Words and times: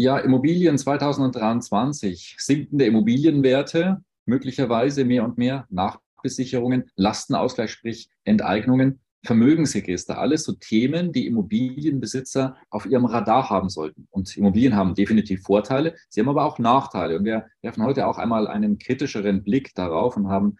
Ja, 0.00 0.16
Immobilien 0.18 0.78
2023, 0.78 2.36
sinkende 2.38 2.86
Immobilienwerte, 2.86 4.00
möglicherweise 4.26 5.04
mehr 5.04 5.24
und 5.24 5.38
mehr 5.38 5.66
Nachbesicherungen, 5.70 6.84
Lastenausgleich, 6.94 7.72
sprich 7.72 8.08
Enteignungen, 8.22 9.00
Vermögensregister, 9.24 10.16
alles 10.16 10.44
so 10.44 10.52
Themen, 10.52 11.10
die 11.10 11.26
Immobilienbesitzer 11.26 12.56
auf 12.70 12.86
ihrem 12.86 13.06
Radar 13.06 13.50
haben 13.50 13.70
sollten. 13.70 14.06
Und 14.10 14.36
Immobilien 14.36 14.76
haben 14.76 14.94
definitiv 14.94 15.42
Vorteile, 15.42 15.96
sie 16.08 16.20
haben 16.20 16.28
aber 16.28 16.44
auch 16.44 16.60
Nachteile. 16.60 17.18
Und 17.18 17.24
wir 17.24 17.46
werfen 17.62 17.82
heute 17.82 18.06
auch 18.06 18.18
einmal 18.18 18.46
einen 18.46 18.78
kritischeren 18.78 19.42
Blick 19.42 19.74
darauf 19.74 20.16
und 20.16 20.28
haben, 20.28 20.58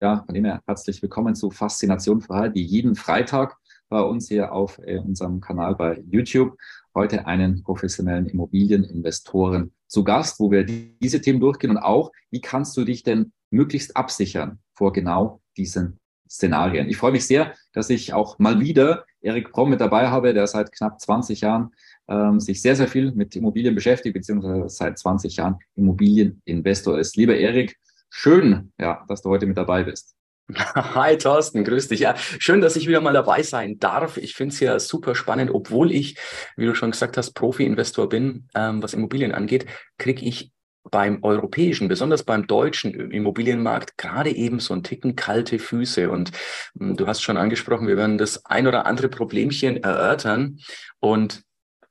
ja, 0.00 0.22
von 0.24 0.34
dem 0.34 0.46
her 0.46 0.62
herzlich 0.66 1.02
willkommen 1.02 1.34
zu 1.34 1.50
Faszination 1.50 2.22
Freiheit, 2.22 2.54
wie 2.54 2.62
jeden 2.62 2.94
Freitag 2.94 3.58
bei 3.88 4.00
uns 4.00 4.28
hier 4.28 4.52
auf 4.52 4.78
äh, 4.84 4.98
unserem 4.98 5.40
Kanal 5.40 5.74
bei 5.74 6.02
YouTube 6.08 6.56
heute 6.94 7.26
einen 7.26 7.62
professionellen 7.62 8.26
Immobilieninvestoren 8.26 9.72
zu 9.86 10.04
Gast, 10.04 10.40
wo 10.40 10.50
wir 10.50 10.64
diese 10.64 11.20
Themen 11.20 11.40
durchgehen 11.40 11.70
und 11.70 11.78
auch, 11.78 12.12
wie 12.30 12.40
kannst 12.40 12.76
du 12.76 12.84
dich 12.84 13.02
denn 13.02 13.32
möglichst 13.50 13.96
absichern 13.96 14.58
vor 14.74 14.92
genau 14.92 15.40
diesen 15.56 15.98
Szenarien. 16.28 16.88
Ich 16.88 16.98
freue 16.98 17.12
mich 17.12 17.26
sehr, 17.26 17.54
dass 17.72 17.88
ich 17.88 18.12
auch 18.12 18.38
mal 18.38 18.60
wieder 18.60 19.06
Erik 19.20 19.50
Brom 19.50 19.70
mit 19.70 19.80
dabei 19.80 20.08
habe, 20.08 20.34
der 20.34 20.46
seit 20.46 20.72
knapp 20.72 21.00
20 21.00 21.40
Jahren 21.40 21.70
ähm, 22.06 22.38
sich 22.38 22.60
sehr, 22.60 22.76
sehr 22.76 22.88
viel 22.88 23.12
mit 23.12 23.34
Immobilien 23.34 23.74
beschäftigt, 23.74 24.14
beziehungsweise 24.14 24.68
seit 24.68 24.98
20 24.98 25.36
Jahren 25.36 25.56
Immobilieninvestor 25.74 26.98
ist. 26.98 27.16
Lieber 27.16 27.36
Erik, 27.36 27.78
schön, 28.10 28.72
ja, 28.78 29.04
dass 29.08 29.22
du 29.22 29.30
heute 29.30 29.46
mit 29.46 29.56
dabei 29.56 29.84
bist. 29.84 30.17
Hi 30.74 31.18
Thorsten, 31.18 31.62
grüß 31.62 31.88
dich. 31.88 32.00
Ja, 32.00 32.16
schön, 32.16 32.62
dass 32.62 32.76
ich 32.76 32.88
wieder 32.88 33.02
mal 33.02 33.12
dabei 33.12 33.42
sein 33.42 33.78
darf. 33.78 34.16
Ich 34.16 34.34
finde 34.34 34.54
es 34.54 34.60
ja 34.60 34.78
super 34.78 35.14
spannend, 35.14 35.50
obwohl 35.50 35.92
ich, 35.92 36.16
wie 36.56 36.64
du 36.64 36.74
schon 36.74 36.90
gesagt 36.90 37.18
hast, 37.18 37.32
Profi-Investor 37.32 38.08
bin, 38.08 38.48
ähm, 38.54 38.82
was 38.82 38.94
Immobilien 38.94 39.32
angeht, 39.32 39.66
kriege 39.98 40.24
ich 40.24 40.50
beim 40.90 41.22
europäischen, 41.22 41.88
besonders 41.88 42.22
beim 42.22 42.46
deutschen 42.46 42.94
Immobilienmarkt 43.10 43.98
gerade 43.98 44.30
eben 44.30 44.58
so 44.58 44.72
ein 44.72 44.82
Ticken 44.82 45.16
kalte 45.16 45.58
Füße. 45.58 46.10
Und 46.10 46.32
ähm, 46.80 46.96
du 46.96 47.06
hast 47.06 47.22
schon 47.22 47.36
angesprochen, 47.36 47.86
wir 47.86 47.98
werden 47.98 48.16
das 48.16 48.46
ein 48.46 48.66
oder 48.66 48.86
andere 48.86 49.08
Problemchen 49.08 49.82
erörtern. 49.82 50.60
Und 50.98 51.42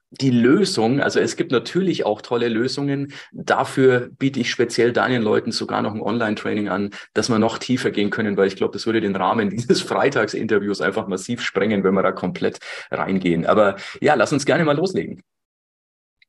die 0.09 0.31
Lösung, 0.31 1.01
also 1.01 1.19
es 1.19 1.35
gibt 1.35 1.51
natürlich 1.51 2.05
auch 2.05 2.21
tolle 2.21 2.47
Lösungen. 2.47 3.13
Dafür 3.33 4.09
biete 4.17 4.39
ich 4.39 4.49
speziell 4.49 4.93
deinen 4.93 5.21
Leuten 5.21 5.51
sogar 5.51 5.81
noch 5.81 5.93
ein 5.93 6.01
Online-Training 6.01 6.69
an, 6.69 6.91
dass 7.13 7.29
wir 7.29 7.39
noch 7.39 7.57
tiefer 7.57 7.91
gehen 7.91 8.09
können, 8.09 8.37
weil 8.37 8.47
ich 8.47 8.55
glaube, 8.55 8.73
das 8.73 8.85
würde 8.85 9.01
den 9.01 9.15
Rahmen 9.15 9.49
dieses 9.51 9.81
Freitagsinterviews 9.81 10.81
einfach 10.81 11.07
massiv 11.07 11.41
sprengen, 11.41 11.83
wenn 11.83 11.93
wir 11.93 12.03
da 12.03 12.13
komplett 12.13 12.59
reingehen. 12.89 13.45
Aber 13.45 13.75
ja, 13.99 14.13
lass 14.15 14.31
uns 14.31 14.45
gerne 14.45 14.63
mal 14.63 14.77
loslegen. 14.77 15.21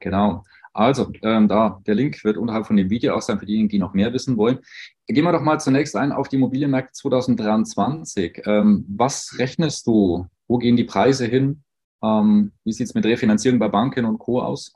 Genau. 0.00 0.44
Also, 0.72 1.10
ähm, 1.22 1.48
da 1.48 1.80
der 1.86 1.94
Link 1.94 2.22
wird 2.24 2.36
unterhalb 2.36 2.66
von 2.66 2.76
dem 2.76 2.90
Video 2.90 3.14
auch 3.14 3.22
sein 3.22 3.38
für 3.38 3.46
diejenigen, 3.46 3.68
die 3.68 3.78
noch 3.78 3.94
mehr 3.94 4.12
wissen 4.12 4.36
wollen. 4.36 4.58
Gehen 5.06 5.24
wir 5.24 5.32
doch 5.32 5.42
mal 5.42 5.58
zunächst 5.58 5.96
ein 5.96 6.12
auf 6.12 6.28
die 6.28 6.36
Immobilienmärkte 6.36 6.92
2023. 6.92 8.42
Ähm, 8.44 8.84
was 8.88 9.36
rechnest 9.38 9.86
du? 9.86 10.26
Wo 10.46 10.58
gehen 10.58 10.76
die 10.76 10.84
Preise 10.84 11.26
hin? 11.26 11.62
Ähm, 12.02 12.52
wie 12.64 12.72
sieht 12.72 12.86
es 12.86 12.94
mit 12.94 13.04
Refinanzierung 13.04 13.58
bei 13.58 13.68
Banken 13.68 14.04
und 14.04 14.18
Co. 14.18 14.40
aus? 14.40 14.72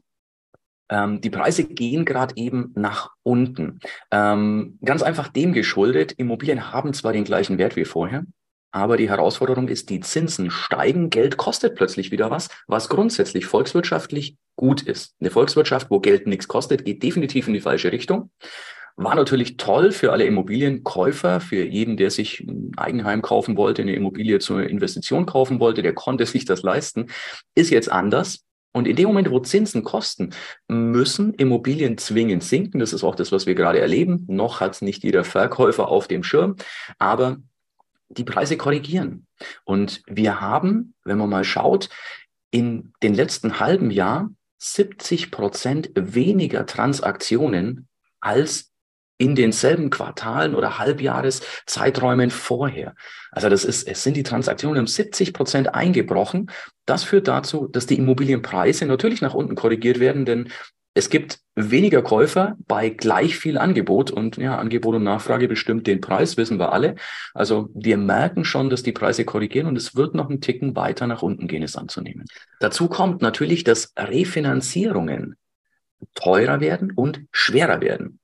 Ähm, 0.89 1.21
die 1.21 1.31
Preise 1.31 1.65
gehen 1.65 2.05
gerade 2.05 2.37
eben 2.37 2.73
nach 2.75 3.11
unten. 3.23 3.81
Ähm, 4.11 4.79
ganz 4.85 5.03
einfach 5.03 5.29
dem 5.29 5.53
geschuldet, 5.53 6.13
Immobilien 6.13 6.73
haben 6.73 6.93
zwar 6.93 7.13
den 7.13 7.25
gleichen 7.25 7.59
Wert 7.59 7.77
wie 7.77 7.85
vorher, 7.85 8.25
aber 8.73 8.97
die 8.97 9.09
Herausforderung 9.09 9.69
ist, 9.69 9.91
die 9.91 10.01
Zinsen 10.01 10.51
steigen, 10.51 11.11
Geld 11.11 11.37
kostet 11.37 11.77
plötzlich 11.77 12.11
wieder 12.11 12.31
was, 12.31 12.49
was 12.67 12.89
grundsätzlich 12.89 13.47
volkswirtschaftlich 13.47 14.37
gut 14.57 14.83
ist. 14.83 15.15
Eine 15.21 15.31
Volkswirtschaft, 15.31 15.91
wo 15.91 16.01
Geld 16.01 16.27
nichts 16.27 16.49
kostet, 16.49 16.85
geht 16.85 17.03
definitiv 17.03 17.49
in 17.49 17.55
die 17.55 17.61
falsche 17.61 17.93
Richtung. 17.93 18.31
War 18.97 19.15
natürlich 19.15 19.57
toll 19.57 19.93
für 19.93 20.13
alle 20.13 20.25
Immobilienkäufer, 20.25 21.41
für 21.41 21.65
jeden, 21.65 21.97
der 21.97 22.11
sich 22.11 22.41
ein 22.41 22.73
Eigenheim 22.77 23.23
kaufen 23.23 23.57
wollte, 23.57 23.83
eine 23.83 23.95
Immobilie 23.95 24.39
zur 24.39 24.69
Investition 24.69 25.27
kaufen 25.27 25.61
wollte, 25.61 25.83
der 25.83 25.95
konnte 25.95 26.27
sich 26.27 26.45
das 26.45 26.63
leisten. 26.63 27.07
Ist 27.55 27.71
jetzt 27.71 27.91
anders. 27.91 28.45
Und 28.75 28.89
in 28.89 28.97
dem 28.97 29.09
Moment, 29.09 29.31
wo 29.31 29.39
Zinsen 29.39 29.85
kosten, 29.85 30.31
müssen 30.67 31.35
Immobilien 31.35 31.99
zwingend 31.99 32.43
sinken. 32.43 32.79
Das 32.79 32.95
ist 32.95 33.05
auch 33.05 33.15
das, 33.15 33.31
was 33.31 33.47
wir 33.47 33.55
gerade 33.55 33.81
erleben. 33.81 34.25
Noch 34.29 34.61
hat 34.61 34.75
es 34.75 34.83
nicht 34.83 35.05
jeder 35.05 35.25
Verkäufer 35.25 35.89
auf 35.89 36.09
dem 36.09 36.23
Schirm, 36.23 36.57
aber 36.99 37.37
die 38.09 38.25
Preise 38.25 38.57
korrigieren. 38.57 39.27
Und 39.65 40.03
wir 40.07 40.41
haben, 40.41 40.95
wenn 41.05 41.19
man 41.19 41.31
mal 41.31 41.45
schaut, 41.45 41.91
in 42.51 42.93
den 43.03 43.15
letzten 43.15 43.61
halben 43.61 43.91
Jahr 43.91 44.31
70 44.59 45.31
Prozent 45.31 45.91
weniger 45.95 46.67
Transaktionen 46.67 47.89
als 48.21 48.72
in 49.23 49.37
denselben 49.37 49.89
Quartalen 49.89 50.57
oder 50.57 50.81
Halbjahreszeiträumen 50.81 52.33
vorher. 52.33 52.97
Also 53.31 53.49
das 53.49 53.65
ist, 53.65 53.87
es 53.87 54.03
sind 54.03 54.17
die 54.17 54.25
Transaktionen 54.25 54.81
um 54.81 54.89
70 54.89 55.33
Prozent 55.33 55.75
eingebrochen. 55.77 56.51
Das 56.87 57.05
führt 57.05 57.29
dazu, 57.29 57.69
dass 57.69 57.87
die 57.87 57.99
Immobilienpreise 57.99 58.85
natürlich 58.85 59.23
nach 59.23 59.35
unten 59.35 59.55
korrigiert 59.55 60.01
werden, 60.01 60.25
denn 60.25 60.49
es 60.95 61.09
gibt 61.09 61.39
weniger 61.55 62.03
Käufer 62.03 62.57
bei 62.67 62.91
gleich 62.91 63.37
viel 63.37 63.59
Angebot 63.59 64.11
und 64.11 64.39
ja, 64.39 64.59
Angebot 64.59 64.97
und 64.97 65.05
Nachfrage 65.05 65.47
bestimmt 65.47 65.87
den 65.87 66.01
Preis, 66.01 66.37
wissen 66.37 66.59
wir 66.59 66.73
alle. 66.73 66.97
Also 67.33 67.71
wir 67.75 67.97
merken 67.97 68.45
schon, 68.45 68.71
dass 68.71 68.83
die 68.83 68.93
Preise 68.93 69.25
korrigieren 69.25 69.69
und 69.69 69.77
es 69.77 69.95
wird 69.95 70.17
noch 70.17 70.29
einen 70.29 70.41
Ticken 70.41 70.75
weiter 70.75 71.07
nach 71.07 71.23
unten 71.23 71.47
gehen, 71.47 71.63
es 71.63 71.77
anzunehmen. 71.77 72.27
Dazu 72.59 72.89
kommt 72.89 73.23
natürlich, 73.23 73.63
dass 73.63 73.93
Refinanzierungen 73.97 75.37
teurer 76.15 76.61
werden 76.61 76.91
und 76.91 77.21
schwerer 77.31 77.81
werden. 77.81 78.19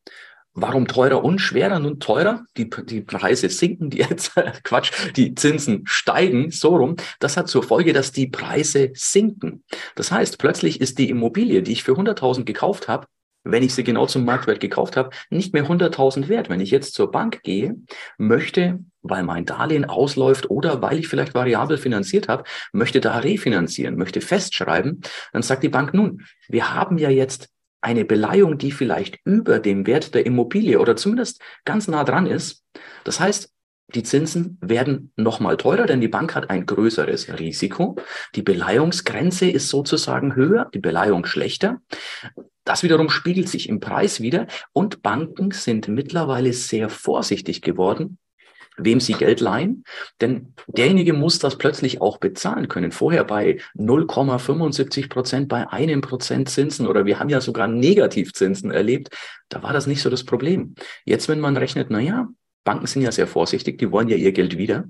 Warum 0.61 0.89
teurer 0.89 1.23
und 1.23 1.39
schwerer? 1.39 1.79
Nun 1.79 2.01
teurer, 2.01 2.45
die, 2.57 2.69
die 2.69 3.01
Preise 3.01 3.49
sinken, 3.49 3.91
die 3.91 3.99
jetzt, 3.99 4.33
Quatsch, 4.65 4.91
die 5.15 5.35
Zinsen 5.35 5.85
steigen, 5.87 6.51
so 6.51 6.77
rum. 6.77 6.97
Das 7.21 7.37
hat 7.37 7.49
zur 7.49 7.63
Folge, 7.63 7.93
dass 7.93 8.11
die 8.11 8.27
Preise 8.27 8.91
sinken. 8.95 9.63
Das 9.95 10.11
heißt, 10.11 10.39
plötzlich 10.39 10.81
ist 10.81 10.99
die 10.99 11.11
Immobilie, 11.11 11.63
die 11.63 11.73
ich 11.73 11.85
für 11.85 11.93
100.000 11.93 12.45
gekauft 12.45 12.89
habe, 12.89 13.07
wenn 13.45 13.63
ich 13.63 13.73
sie 13.73 13.85
genau 13.85 14.07
zum 14.07 14.25
Marktwert 14.25 14.59
gekauft 14.59 14.97
habe, 14.97 15.11
nicht 15.31 15.55
mehr 15.55 15.65
100.000 15.65 16.27
wert. 16.29 16.49
Wenn 16.49 16.61
ich 16.61 16.73
jetzt 16.73 16.95
zur 16.95 17.13
Bank 17.13 17.43
gehe, 17.45 17.77
möchte, 18.19 18.81
weil 19.03 19.23
mein 19.23 19.47
Darlehen 19.47 19.85
ausläuft 19.85 20.51
oder 20.51 20.83
weil 20.83 20.99
ich 20.99 21.07
vielleicht 21.07 21.35
variabel 21.35 21.79
finanziert 21.79 22.29
habe, 22.29 22.43
möchte 22.73 23.01
da 23.01 23.19
refinanzieren, 23.19 23.97
möchte 23.97 24.21
festschreiben, 24.21 25.03
dann 25.33 25.43
sagt 25.43 25.63
die 25.63 25.69
Bank, 25.69 25.95
nun, 25.95 26.23
wir 26.49 26.75
haben 26.75 26.99
ja 26.99 27.11
jetzt 27.11 27.49
eine 27.81 28.05
Beleihung, 28.05 28.59
die 28.59 28.73
vielleicht 28.73 29.19
über 29.25 29.59
dem 29.61 29.87
Wert 29.87 30.15
der 30.15 30.27
Immobilie 30.27 30.81
oder 30.81 30.97
zumindest 30.97 31.41
ganz 31.65 31.89
nah 31.89 32.05
dran 32.05 32.27
ist. 32.27 32.65
Das 33.05 33.21
heißt, 33.21 33.53
die 33.95 34.03
Zinsen 34.03 34.59
werden 34.61 35.13
nochmal 35.17 35.57
teurer, 35.57 35.87
denn 35.87 36.03
die 36.03 36.09
Bank 36.09 36.35
hat 36.35 36.51
ein 36.51 36.67
größeres 36.67 37.39
Risiko. 37.39 37.97
Die 38.35 38.43
Beleihungsgrenze 38.43 39.49
ist 39.49 39.71
sozusagen 39.71 40.35
höher, 40.35 40.69
die 40.75 40.79
Beleihung 40.79 41.25
schlechter. 41.25 41.81
Das 42.65 42.83
wiederum 42.83 43.09
spiegelt 43.09 43.49
sich 43.49 43.67
im 43.71 43.81
Preis 43.81 44.21
wieder 44.21 44.47
und 44.75 45.01
Banken 45.01 45.53
sind 45.53 45.89
mittlerweile 45.89 46.53
sehr 46.53 46.91
vorsichtig 46.91 47.63
geworden, 47.63 48.19
wem 48.79 49.01
sie 49.01 49.13
Geld 49.15 49.41
leihen, 49.41 49.85
denn 50.21 50.55
derjenige 50.67 51.13
muss 51.13 51.39
das 51.39 51.59
plötzlich 51.59 52.01
auch 52.01 52.19
bezahlen 52.19 52.69
können. 52.69 52.93
Vorher 52.93 53.25
bei 53.25 53.59
0,75 53.77 55.09
Prozent, 55.09 55.49
bei 55.49 55.69
einem 55.71 56.01
Prozent 56.01 56.49
Zinsen 56.49 56.87
oder 56.87 57.05
wir 57.05 57.19
haben 57.19 57.29
ja 57.29 57.41
sogar 57.41 57.69
Negativzinsen 57.69 58.71
erlebt, 58.71 59.11
da 59.49 59.63
war 59.63 59.73
das 59.73 59.87
nicht 59.87 60.03
so 60.03 60.11
das 60.11 60.25
Problem. 60.25 60.75
Jetzt, 61.05 61.29
wenn 61.29 61.41
man 61.41 61.57
rechnet, 61.57 61.89
na 61.91 62.01
ja, 62.01 62.29
Banken 62.65 62.87
sind 62.87 63.03
ja 63.03 63.13
sehr 63.13 63.27
vorsichtig, 63.27 63.79
die 63.79 63.91
wollen 63.91 64.09
ja 64.09 64.17
ihr 64.17 64.33
Geld 64.33 64.59
wieder. 64.59 64.85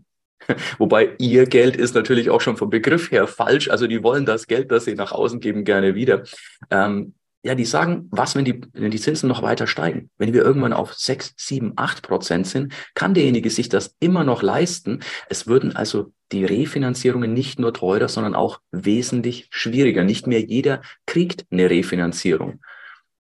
Wobei 0.79 1.15
ihr 1.19 1.47
Geld 1.47 1.77
ist 1.77 1.95
natürlich 1.95 2.31
auch 2.31 2.41
schon 2.41 2.57
vom 2.57 2.71
Begriff 2.71 3.11
her 3.11 3.27
falsch. 3.27 3.69
Also 3.69 3.87
die 3.87 4.03
wollen 4.03 4.27
das 4.27 4.47
Geld, 4.47 4.71
das 4.71 4.85
sie 4.85 4.95
nach 4.95 5.13
außen 5.13 5.41
geben, 5.41 5.65
gerne 5.65 5.95
wieder. 5.95 6.25
Ähm, 6.71 7.15
ja, 7.43 7.55
die 7.55 7.65
sagen, 7.65 8.09
was, 8.11 8.35
wenn 8.35 8.45
die, 8.45 8.61
wenn 8.73 8.91
die 8.91 9.01
Zinsen 9.01 9.29
noch 9.29 9.43
weiter 9.43 9.67
steigen? 9.67 10.11
Wenn 10.19 10.33
wir 10.33 10.43
irgendwann 10.43 10.73
auf 10.73 10.95
sechs, 10.95 11.35
sieben, 11.37 11.73
acht 11.77 12.03
Prozent 12.03 12.47
sind, 12.47 12.73
kann 12.95 13.15
derjenige 13.15 13.51
sich 13.51 13.69
das 13.69 13.95
immer 14.01 14.25
noch 14.25 14.43
leisten. 14.43 15.01
Es 15.29 15.47
würden 15.47 15.77
also 15.77 16.13
die 16.33 16.45
Refinanzierungen 16.45 17.33
nicht 17.33 17.59
nur 17.59 17.73
teurer, 17.73 18.09
sondern 18.09 18.35
auch 18.35 18.61
wesentlich 18.73 19.47
schwieriger. 19.51 20.03
Nicht 20.03 20.27
mehr 20.27 20.41
jeder 20.41 20.83
kriegt 21.07 21.47
eine 21.51 21.71
Refinanzierung. 21.71 22.61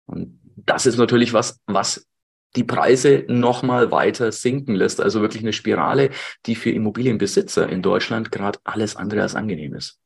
Und 0.05 0.39
das 0.57 0.85
ist 0.85 0.99
natürlich 0.99 1.33
was, 1.33 1.61
was 1.67 2.07
die 2.55 2.65
Preise 2.65 3.25
nochmal 3.29 3.91
weiter 3.91 4.31
sinken 4.31 4.75
lässt. 4.75 5.01
Also 5.01 5.23
wirklich 5.23 5.43
eine 5.43 5.55
Spirale, 5.55 6.11
die 6.45 6.55
für 6.55 6.71
Immobilienbesitzer 6.71 7.67
in 7.67 7.81
Deutschland 7.81 8.31
gerade 8.31 8.59
alles 8.65 8.95
andere 8.95 9.23
als 9.23 9.35
angenehm 9.35 9.75
ist. 9.75 10.02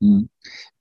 Hm. 0.00 0.28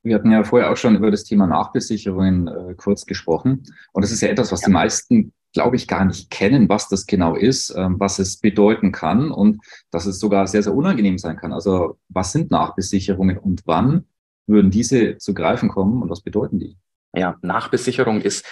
Wir 0.01 0.15
hatten 0.15 0.31
ja 0.31 0.43
vorher 0.43 0.71
auch 0.71 0.77
schon 0.77 0.95
über 0.95 1.11
das 1.11 1.23
Thema 1.23 1.45
Nachbesicherungen 1.45 2.47
äh, 2.47 2.75
kurz 2.75 3.05
gesprochen. 3.05 3.63
Und 3.91 4.03
das 4.03 4.11
ist 4.11 4.21
ja 4.21 4.29
etwas, 4.29 4.51
was 4.51 4.61
ja. 4.61 4.67
die 4.67 4.73
meisten, 4.73 5.33
glaube 5.53 5.75
ich, 5.75 5.87
gar 5.87 6.05
nicht 6.05 6.29
kennen, 6.29 6.69
was 6.69 6.87
das 6.87 7.05
genau 7.05 7.35
ist, 7.35 7.73
ähm, 7.75 7.99
was 7.99 8.19
es 8.19 8.37
bedeuten 8.37 8.91
kann 8.91 9.31
und 9.31 9.61
dass 9.91 10.05
es 10.05 10.19
sogar 10.19 10.47
sehr, 10.47 10.63
sehr 10.63 10.73
unangenehm 10.73 11.17
sein 11.17 11.35
kann. 11.35 11.51
Also 11.51 11.97
was 12.07 12.31
sind 12.31 12.49
Nachbesicherungen 12.51 13.37
und 13.37 13.61
wann 13.65 14.05
würden 14.47 14.71
diese 14.71 15.17
zu 15.17 15.33
greifen 15.33 15.69
kommen 15.69 16.01
und 16.01 16.09
was 16.09 16.21
bedeuten 16.21 16.59
die? 16.59 16.77
Ja, 17.13 17.37
Nachbesicherung 17.41 18.21
ist 18.21 18.45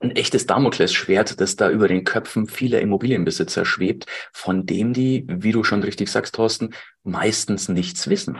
ein 0.00 0.10
echtes 0.10 0.46
Damoklesschwert, 0.46 1.40
das 1.40 1.56
da 1.56 1.70
über 1.70 1.88
den 1.88 2.04
Köpfen 2.04 2.46
vieler 2.46 2.80
Immobilienbesitzer 2.80 3.64
schwebt, 3.64 4.06
von 4.32 4.66
dem 4.66 4.92
die, 4.92 5.24
wie 5.28 5.52
du 5.52 5.64
schon 5.64 5.82
richtig 5.82 6.10
sagst, 6.10 6.34
Thorsten, 6.34 6.74
meistens 7.04 7.68
nichts 7.68 8.08
wissen. 8.08 8.38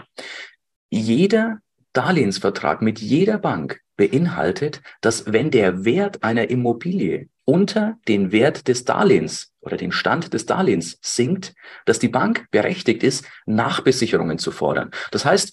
Jeder 0.95 1.59
Darlehensvertrag 1.93 2.81
mit 2.81 3.01
jeder 3.01 3.39
Bank 3.39 3.81
beinhaltet, 3.97 4.81
dass 5.01 5.33
wenn 5.33 5.51
der 5.51 5.85
Wert 5.85 6.23
einer 6.23 6.51
Immobilie 6.51 7.29
unter 7.45 7.99
den 8.07 8.31
Wert 8.31 8.69
des 8.69 8.85
Darlehens 8.85 9.53
oder 9.61 9.77
den 9.77 9.91
Stand 9.91 10.35
des 10.35 10.47
Darlehens 10.47 10.99
sinkt, 11.03 11.53
dass 11.85 11.99
die 11.99 12.09
Bank 12.09 12.47
berechtigt 12.53 13.03
ist, 13.03 13.27
Nachbesicherungen 13.45 14.39
zu 14.39 14.53
fordern. 14.53 14.93
Das 15.11 15.25
heißt, 15.25 15.53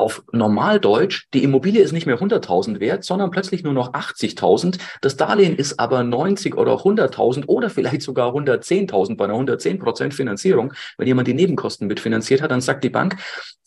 auf 0.00 0.24
Normaldeutsch, 0.32 1.28
die 1.34 1.44
Immobilie 1.44 1.82
ist 1.82 1.92
nicht 1.92 2.06
mehr 2.06 2.18
100.000 2.18 2.80
wert, 2.80 3.04
sondern 3.04 3.30
plötzlich 3.30 3.62
nur 3.62 3.72
noch 3.72 3.92
80.000. 3.92 4.78
Das 5.00 5.16
Darlehen 5.16 5.56
ist 5.56 5.78
aber 5.78 6.02
90 6.02 6.56
oder 6.56 6.74
100.000 6.74 7.46
oder 7.46 7.70
vielleicht 7.70 8.02
sogar 8.02 8.34
110.000 8.34 9.16
bei 9.16 9.24
einer 9.24 9.34
110 9.34 9.78
Prozent 9.78 10.14
Finanzierung. 10.14 10.72
Wenn 10.98 11.06
jemand 11.06 11.28
die 11.28 11.34
Nebenkosten 11.34 11.86
mitfinanziert 11.86 12.42
hat, 12.42 12.50
dann 12.50 12.60
sagt 12.60 12.82
die 12.82 12.90
Bank, 12.90 13.16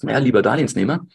ja, 0.01 0.18
lieber 0.18 0.41
Darlehensnehmer, 0.41 1.06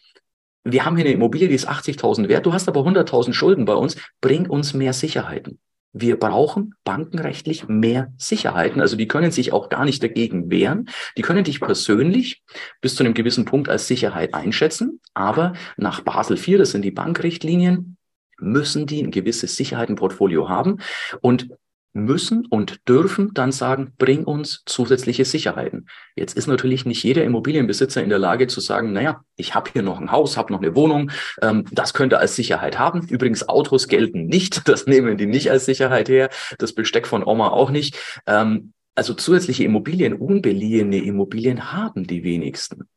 wir 0.63 0.85
haben 0.85 0.95
hier 0.95 1.05
eine 1.05 1.13
Immobilie, 1.13 1.47
die 1.47 1.55
ist 1.55 1.69
80.000 1.69 2.27
wert, 2.27 2.45
du 2.45 2.53
hast 2.53 2.67
aber 2.67 2.81
100.000 2.81 3.33
Schulden 3.33 3.65
bei 3.65 3.75
uns, 3.75 3.95
bring 4.21 4.49
uns 4.49 4.73
mehr 4.73 4.93
Sicherheiten. 4.93 5.59
Wir 5.91 6.19
brauchen 6.19 6.75
bankenrechtlich 6.83 7.67
mehr 7.67 8.13
Sicherheiten. 8.17 8.79
Also 8.81 8.95
die 8.95 9.07
können 9.07 9.31
sich 9.31 9.51
auch 9.53 9.69
gar 9.69 9.85
nicht 9.85 10.03
dagegen 10.03 10.51
wehren. 10.51 10.89
Die 11.17 11.21
können 11.21 11.43
dich 11.43 11.59
persönlich 11.59 12.43
bis 12.81 12.95
zu 12.95 13.03
einem 13.03 13.13
gewissen 13.13 13.45
Punkt 13.45 13.69
als 13.69 13.87
Sicherheit 13.87 14.33
einschätzen. 14.33 14.99
Aber 15.13 15.53
nach 15.77 16.01
Basel 16.01 16.37
IV, 16.37 16.59
das 16.59 16.71
sind 16.71 16.83
die 16.83 16.91
Bankrichtlinien, 16.91 17.97
müssen 18.39 18.85
die 18.85 19.03
ein 19.03 19.11
gewisses 19.11 19.55
Sicherheitenportfolio 19.55 20.47
haben. 20.47 20.77
Und 21.21 21.49
müssen 21.93 22.45
und 22.45 22.87
dürfen 22.87 23.33
dann 23.33 23.51
sagen, 23.51 23.93
bring 23.97 24.23
uns 24.23 24.63
zusätzliche 24.65 25.25
Sicherheiten. 25.25 25.87
Jetzt 26.15 26.37
ist 26.37 26.47
natürlich 26.47 26.85
nicht 26.85 27.03
jeder 27.03 27.23
Immobilienbesitzer 27.23 28.03
in 28.03 28.09
der 28.09 28.19
Lage 28.19 28.47
zu 28.47 28.61
sagen, 28.61 28.93
naja, 28.93 29.23
ich 29.35 29.55
habe 29.55 29.71
hier 29.71 29.81
noch 29.81 29.99
ein 29.99 30.11
Haus, 30.11 30.37
habe 30.37 30.53
noch 30.53 30.61
eine 30.61 30.75
Wohnung, 30.75 31.11
ähm, 31.41 31.65
das 31.71 31.93
könnte 31.93 32.19
als 32.19 32.35
Sicherheit 32.35 32.77
haben. 32.77 33.07
Übrigens, 33.07 33.49
Autos 33.49 33.87
gelten 33.87 34.25
nicht, 34.27 34.67
das 34.67 34.85
nehmen 34.85 35.17
die 35.17 35.25
nicht 35.25 35.49
als 35.51 35.65
Sicherheit 35.65 36.09
her, 36.09 36.29
das 36.57 36.73
Besteck 36.73 37.07
von 37.07 37.23
Oma 37.23 37.49
auch 37.49 37.71
nicht. 37.71 37.97
Ähm, 38.27 38.73
also 38.95 39.13
zusätzliche 39.13 39.63
Immobilien, 39.63 40.13
unbeliehene 40.13 40.97
Immobilien 40.97 41.71
haben 41.71 42.05
die 42.05 42.23
wenigsten. 42.23 42.89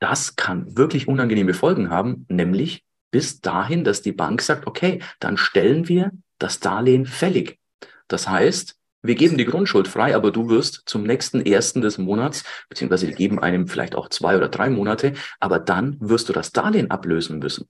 Das 0.00 0.34
kann 0.34 0.76
wirklich 0.76 1.06
unangenehme 1.06 1.54
Folgen 1.54 1.90
haben, 1.90 2.26
nämlich 2.28 2.82
bis 3.12 3.40
dahin, 3.40 3.84
dass 3.84 4.02
die 4.02 4.12
Bank 4.12 4.42
sagt, 4.42 4.66
okay, 4.66 5.00
dann 5.20 5.36
stellen 5.36 5.86
wir 5.86 6.10
das 6.38 6.58
Darlehen 6.58 7.06
fällig. 7.06 7.58
Das 8.12 8.28
heißt, 8.28 8.76
wir 9.04 9.16
geben 9.16 9.36
die 9.36 9.44
Grundschuld 9.44 9.88
frei, 9.88 10.14
aber 10.14 10.30
du 10.30 10.48
wirst 10.48 10.82
zum 10.86 11.02
nächsten 11.02 11.44
ersten 11.44 11.80
des 11.80 11.98
Monats, 11.98 12.44
beziehungsweise 12.68 13.08
wir 13.08 13.14
geben 13.14 13.40
einem 13.40 13.66
vielleicht 13.66 13.96
auch 13.96 14.08
zwei 14.08 14.36
oder 14.36 14.48
drei 14.48 14.70
Monate, 14.70 15.14
aber 15.40 15.58
dann 15.58 15.96
wirst 16.00 16.28
du 16.28 16.32
das 16.32 16.52
Darlehen 16.52 16.90
ablösen 16.90 17.40
müssen. 17.40 17.68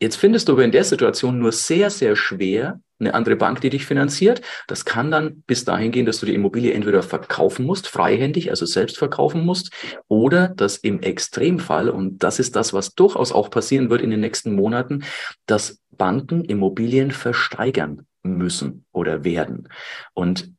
Jetzt 0.00 0.16
findest 0.16 0.48
du 0.48 0.52
aber 0.52 0.64
in 0.64 0.72
der 0.72 0.84
Situation 0.84 1.38
nur 1.38 1.50
sehr, 1.50 1.90
sehr 1.90 2.14
schwer 2.14 2.80
eine 3.00 3.14
andere 3.14 3.36
Bank, 3.36 3.60
die 3.60 3.70
dich 3.70 3.86
finanziert. 3.86 4.42
Das 4.68 4.84
kann 4.84 5.10
dann 5.10 5.42
bis 5.46 5.64
dahin 5.64 5.90
gehen, 5.90 6.06
dass 6.06 6.20
du 6.20 6.26
die 6.26 6.34
Immobilie 6.34 6.72
entweder 6.72 7.02
verkaufen 7.02 7.66
musst, 7.66 7.88
freihändig, 7.88 8.50
also 8.50 8.66
selbst 8.66 8.98
verkaufen 8.98 9.44
musst, 9.44 9.72
oder 10.06 10.48
dass 10.48 10.76
im 10.76 11.00
Extremfall, 11.00 11.88
und 11.88 12.22
das 12.22 12.38
ist 12.38 12.54
das, 12.54 12.72
was 12.72 12.94
durchaus 12.94 13.32
auch 13.32 13.50
passieren 13.50 13.90
wird 13.90 14.02
in 14.02 14.10
den 14.10 14.20
nächsten 14.20 14.54
Monaten, 14.54 15.04
dass 15.46 15.80
Banken 15.90 16.44
Immobilien 16.44 17.10
versteigern 17.10 18.06
müssen 18.24 18.84
oder 18.92 19.22
werden. 19.22 19.68
Und 20.12 20.52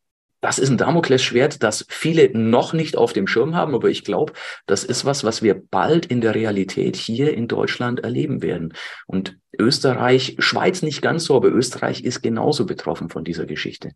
das 0.46 0.60
ist 0.60 0.70
ein 0.70 0.78
Damoklesschwert, 0.78 1.64
das 1.64 1.86
viele 1.90 2.30
noch 2.38 2.74
nicht 2.74 2.98
auf 2.98 3.14
dem 3.14 3.26
Schirm 3.26 3.56
haben, 3.56 3.74
aber 3.74 3.90
ich 3.90 4.04
glaube, 4.04 4.34
das 4.68 4.84
ist 4.84 5.04
was, 5.04 5.24
was 5.24 5.42
wir 5.42 5.60
bald 5.72 6.06
in 6.06 6.22
der 6.22 6.36
Realität 6.36 6.96
hier 6.96 7.34
in 7.34 7.48
Deutschland 7.48 8.02
erleben 8.02 8.44
werden. 8.44 8.74
Und 9.08 9.40
Österreich, 9.58 10.36
Schweiz 10.38 10.84
nicht 10.84 11.02
ganz 11.02 11.26
so, 11.26 11.36
aber 11.36 11.48
Österreich 11.48 12.04
ist 12.04 12.22
genauso 12.22 12.68
betroffen 12.68 13.10
von 13.10 13.24
dieser 13.24 13.48
Geschichte. 13.48 13.94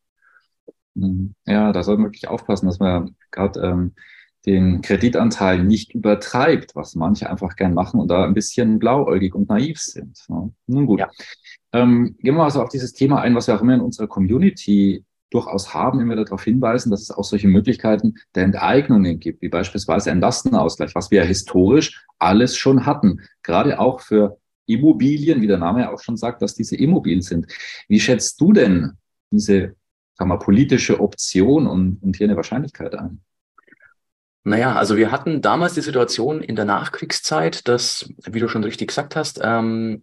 Mhm. 0.95 1.35
Ja, 1.45 1.71
da 1.71 1.83
soll 1.83 1.97
man 1.97 2.07
wirklich 2.07 2.27
aufpassen, 2.27 2.65
dass 2.65 2.79
man 2.79 3.15
gerade 3.29 3.59
ähm, 3.61 3.93
den 4.45 4.81
Kreditanteil 4.81 5.63
nicht 5.63 5.93
übertreibt, 5.93 6.75
was 6.75 6.95
manche 6.95 7.29
einfach 7.29 7.55
gern 7.55 7.73
machen 7.73 7.99
und 7.99 8.07
da 8.09 8.23
ein 8.23 8.33
bisschen 8.33 8.79
blauäugig 8.79 9.35
und 9.35 9.49
naiv 9.49 9.79
sind. 9.79 10.17
Nun 10.67 10.85
gut. 10.85 10.99
Ja. 10.99 11.09
Ähm, 11.73 12.15
gehen 12.19 12.35
wir 12.35 12.43
also 12.43 12.61
auf 12.61 12.69
dieses 12.69 12.93
Thema 12.93 13.21
ein, 13.21 13.35
was 13.35 13.47
wir 13.47 13.55
auch 13.55 13.61
immer 13.61 13.75
in 13.75 13.81
unserer 13.81 14.07
Community 14.07 15.03
durchaus 15.29 15.73
haben, 15.73 15.99
immer 15.99 16.15
darauf 16.15 16.43
hinweisen, 16.43 16.89
dass 16.89 17.01
es 17.01 17.11
auch 17.11 17.23
solche 17.23 17.47
Möglichkeiten 17.47 18.15
der 18.33 18.45
Enteignungen 18.45 19.19
gibt, 19.19 19.41
wie 19.41 19.49
beispielsweise 19.49 20.09
ein 20.11 20.21
Lastenausgleich, 20.21 20.95
was 20.95 21.11
wir 21.11 21.21
ja 21.21 21.27
historisch 21.27 22.03
alles 22.17 22.57
schon 22.57 22.85
hatten, 22.85 23.21
gerade 23.43 23.79
auch 23.79 24.01
für 24.01 24.39
Immobilien, 24.65 25.41
wie 25.41 25.47
der 25.47 25.57
Name 25.57 25.81
ja 25.81 25.93
auch 25.93 25.99
schon 25.99 26.17
sagt, 26.17 26.41
dass 26.41 26.55
diese 26.55 26.75
immobil 26.75 27.21
sind. 27.21 27.47
Wie 27.87 27.99
schätzt 27.99 28.39
du 28.41 28.53
denn 28.53 28.93
diese 29.31 29.75
sagen 30.19 30.29
wir, 30.29 30.37
politische 30.37 30.99
Option 30.99 31.65
und, 31.65 32.03
und 32.03 32.17
hier 32.17 32.27
eine 32.27 32.35
Wahrscheinlichkeit 32.35 32.93
ein? 32.95 33.21
Naja, 34.49 34.73
also 34.73 34.97
wir 34.97 35.11
hatten 35.11 35.43
damals 35.43 35.75
die 35.75 35.81
Situation 35.81 36.41
in 36.41 36.55
der 36.55 36.65
Nachkriegszeit, 36.65 37.67
dass, 37.67 38.11
wie 38.25 38.39
du 38.39 38.47
schon 38.47 38.63
richtig 38.63 38.87
gesagt 38.87 39.15
hast, 39.15 39.39
ähm, 39.43 40.01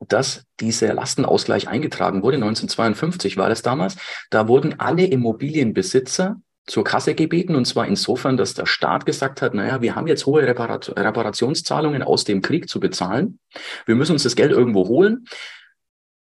dass 0.00 0.42
dieser 0.58 0.92
Lastenausgleich 0.94 1.68
eingetragen 1.68 2.24
wurde. 2.24 2.38
1952 2.38 3.36
war 3.36 3.48
das 3.48 3.62
damals. 3.62 3.94
Da 4.30 4.48
wurden 4.48 4.80
alle 4.80 5.04
Immobilienbesitzer 5.04 6.40
zur 6.66 6.82
Kasse 6.82 7.14
gebeten 7.14 7.54
und 7.54 7.66
zwar 7.66 7.86
insofern, 7.86 8.36
dass 8.36 8.54
der 8.54 8.66
Staat 8.66 9.06
gesagt 9.06 9.42
hat, 9.42 9.54
naja, 9.54 9.80
wir 9.80 9.94
haben 9.94 10.08
jetzt 10.08 10.26
hohe 10.26 10.42
Reparat 10.42 10.88
Reparationszahlungen 10.96 12.02
aus 12.02 12.24
dem 12.24 12.42
Krieg 12.42 12.68
zu 12.68 12.80
bezahlen. 12.80 13.38
Wir 13.86 13.94
müssen 13.94 14.12
uns 14.12 14.24
das 14.24 14.34
Geld 14.34 14.50
irgendwo 14.50 14.88
holen. 14.88 15.26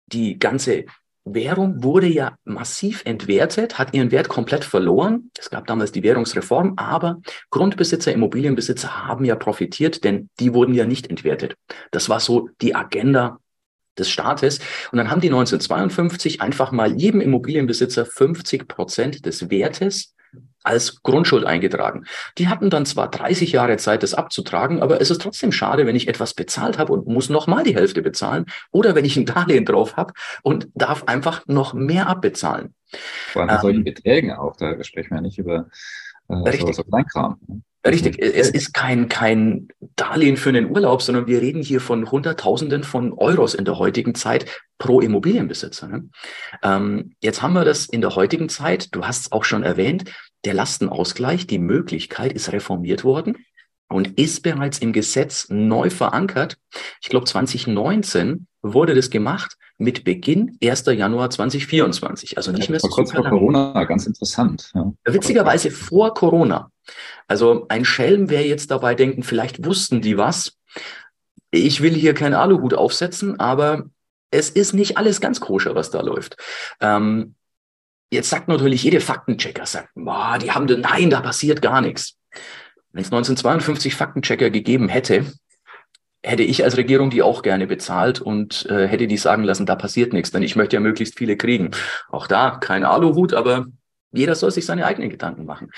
Die 0.07 0.39
ganze 0.39 0.87
Währung 1.25 1.83
wurde 1.83 2.07
ja 2.07 2.37
massiv 2.43 3.01
entwertet, 3.05 3.79
hat 3.79 3.93
ihren 3.93 4.11
Wert 4.11 4.29
komplett 4.29 4.63
verloren. 4.63 5.31
Es 5.37 5.49
gab 5.49 5.65
damals 5.65 5.91
die 5.91 6.03
Währungsreform, 6.03 6.73
aber 6.77 7.21
Grundbesitzer, 7.49 8.13
Immobilienbesitzer 8.13 9.07
haben 9.07 9.25
ja 9.25 9.35
profitiert, 9.35 10.03
denn 10.03 10.29
die 10.39 10.53
wurden 10.53 10.75
ja 10.75 10.85
nicht 10.85 11.09
entwertet. 11.09 11.55
Das 11.91 12.09
war 12.09 12.19
so 12.19 12.49
die 12.61 12.75
Agenda 12.75 13.39
des 13.97 14.09
Staates. 14.09 14.59
Und 14.91 14.97
dann 14.97 15.09
haben 15.09 15.21
die 15.21 15.29
1952 15.29 16.41
einfach 16.41 16.71
mal 16.71 16.95
jedem 16.95 17.21
Immobilienbesitzer 17.21 18.05
50 18.05 18.67
Prozent 18.67 19.25
des 19.25 19.49
Wertes 19.49 20.14
als 20.65 21.01
Grundschuld 21.03 21.45
eingetragen. 21.45 22.05
Die 22.37 22.47
hatten 22.47 22.69
dann 22.69 22.85
zwar 22.85 23.09
30 23.09 23.51
Jahre 23.51 23.77
Zeit, 23.77 24.03
das 24.03 24.13
abzutragen, 24.13 24.81
aber 24.81 25.01
es 25.01 25.11
ist 25.11 25.21
trotzdem 25.21 25.51
schade, 25.51 25.85
wenn 25.85 25.95
ich 25.95 26.07
etwas 26.07 26.33
bezahlt 26.33 26.77
habe 26.77 26.93
und 26.93 27.07
muss 27.07 27.29
noch 27.29 27.47
mal 27.47 27.63
die 27.63 27.75
Hälfte 27.75 28.01
bezahlen 28.01 28.45
oder 28.71 28.95
wenn 28.95 29.05
ich 29.05 29.17
ein 29.17 29.25
Darlehen 29.35 29.65
drauf 29.65 29.95
habe 29.95 30.13
und 30.43 30.67
darf 30.73 31.03
einfach 31.05 31.45
noch 31.47 31.73
mehr 31.73 32.07
abbezahlen. 32.07 32.73
Vor 33.31 33.43
allem 33.43 33.51
ähm, 33.51 33.61
solchen 33.61 33.83
Beträgen 33.83 34.31
auch, 34.31 34.55
da 34.55 34.81
sprechen 34.83 35.11
wir 35.11 35.17
ja 35.17 35.21
nicht 35.21 35.37
über 35.37 35.67
äh, 36.29 36.35
richtig. 36.35 36.75
sowas 36.75 36.85
Kleinkram. 36.87 37.37
Ne? 37.47 37.61
Richtig, 37.87 38.19
es 38.19 38.49
ist 38.49 38.73
kein, 38.73 39.09
kein 39.09 39.67
Darlehen 39.95 40.37
für 40.37 40.49
einen 40.49 40.71
Urlaub, 40.71 41.03
sondern 41.03 41.27
wir 41.27 41.39
reden 41.41 41.61
hier 41.61 41.79
von 41.79 42.09
Hunderttausenden 42.09 42.83
von 42.83 43.13
Euros 43.13 43.53
in 43.53 43.63
der 43.63 43.77
heutigen 43.77 44.15
Zeit 44.15 44.47
pro 44.79 45.01
Immobilienbesitzer. 45.01 45.87
Ne? 45.87 46.09
Ähm, 46.63 47.13
jetzt 47.21 47.43
haben 47.43 47.53
wir 47.53 47.63
das 47.63 47.85
in 47.85 48.01
der 48.01 48.15
heutigen 48.15 48.49
Zeit, 48.49 48.93
du 48.95 49.05
hast 49.05 49.21
es 49.21 49.31
auch 49.31 49.43
schon 49.43 49.61
erwähnt, 49.61 50.11
der 50.45 50.53
Lastenausgleich, 50.53 51.47
die 51.47 51.59
Möglichkeit 51.59 52.33
ist 52.33 52.51
reformiert 52.51 53.03
worden 53.03 53.37
und 53.87 54.19
ist 54.19 54.43
bereits 54.43 54.79
im 54.79 54.93
Gesetz 54.93 55.47
neu 55.49 55.89
verankert. 55.89 56.57
Ich 57.01 57.09
glaube, 57.09 57.25
2019 57.25 58.47
wurde 58.61 58.95
das 58.95 59.09
gemacht 59.09 59.57
mit 59.77 60.03
Beginn 60.03 60.57
1. 60.63 60.85
Januar 60.85 61.29
2024. 61.29 62.37
Also 62.37 62.51
nicht 62.51 62.69
mehr 62.69 62.79
so 62.79 62.87
kurz 62.87 63.11
vor 63.11 63.27
Corona, 63.27 63.83
ganz 63.83 64.07
interessant. 64.07 64.71
Ja. 64.73 64.91
Witzigerweise 65.05 65.69
vor 65.71 66.13
Corona. 66.13 66.71
Also 67.27 67.65
ein 67.69 67.85
Schelm 67.85 68.29
wäre 68.29 68.43
jetzt 68.43 68.71
dabei 68.71 68.95
denken, 68.95 69.23
vielleicht 69.23 69.65
wussten 69.65 70.01
die 70.01 70.17
was. 70.17 70.57
Ich 71.51 71.81
will 71.81 71.93
hier 71.93 72.13
keinen 72.13 72.33
Aluhut 72.33 72.73
aufsetzen, 72.73 73.39
aber 73.39 73.85
es 74.31 74.49
ist 74.49 74.73
nicht 74.73 74.97
alles 74.97 75.21
ganz 75.21 75.39
koscher, 75.39 75.75
was 75.75 75.91
da 75.91 76.01
läuft. 76.01 76.37
Ähm, 76.79 77.35
jetzt 78.11 78.29
sagt 78.29 78.47
natürlich 78.47 78.83
jede 78.83 78.99
Faktenchecker, 78.99 79.65
sagt, 79.65 79.89
boah, 79.95 80.37
die 80.41 80.51
haben, 80.51 80.65
nein, 80.81 81.09
da 81.09 81.21
passiert 81.21 81.61
gar 81.61 81.81
nichts. 81.81 82.17
Wenn 82.91 83.01
es 83.01 83.07
1952 83.07 83.95
Faktenchecker 83.95 84.49
gegeben 84.49 84.87
hätte, 84.87 85.25
hätte 86.23 86.43
ich 86.43 86.63
als 86.63 86.77
Regierung 86.77 87.09
die 87.09 87.21
auch 87.21 87.41
gerne 87.41 87.67
bezahlt 87.67 88.19
und 88.19 88.65
äh, 88.69 88.87
hätte 88.87 89.07
die 89.07 89.17
sagen 89.17 89.43
lassen, 89.43 89.65
da 89.65 89.75
passiert 89.75 90.13
nichts, 90.13 90.31
denn 90.31 90.43
ich 90.43 90.55
möchte 90.55 90.75
ja 90.75 90.79
möglichst 90.79 91.17
viele 91.17 91.37
kriegen. 91.37 91.71
Auch 92.09 92.27
da 92.27 92.57
kein 92.57 92.83
Aluhut, 92.83 93.33
aber 93.33 93.67
jeder 94.11 94.35
soll 94.35 94.51
sich 94.51 94.65
seine 94.65 94.85
eigenen 94.85 95.09
Gedanken 95.09 95.45
machen. 95.45 95.71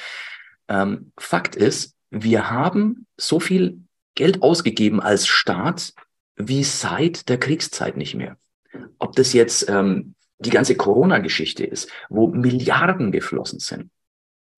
Ähm, 0.68 1.12
Fakt 1.18 1.56
ist, 1.56 1.96
wir 2.10 2.50
haben 2.50 3.08
so 3.18 3.40
viel 3.40 3.82
Geld 4.16 4.42
ausgegeben 4.42 5.02
als 5.02 5.28
Staat 5.28 5.94
wie 6.36 6.64
seit 6.64 7.30
der 7.30 7.40
Kriegszeit 7.40 7.98
nicht 7.98 8.16
mehr. 8.16 8.38
Ob 9.00 9.16
das 9.16 9.34
jetzt 9.34 9.70
ähm, 9.70 10.16
die 10.40 10.50
ganze 10.50 10.76
Corona-Geschichte 10.76 11.66
ist, 11.66 11.90
wo 12.10 12.28
Milliarden 12.28 13.12
geflossen 13.12 13.60
sind. 13.60 13.90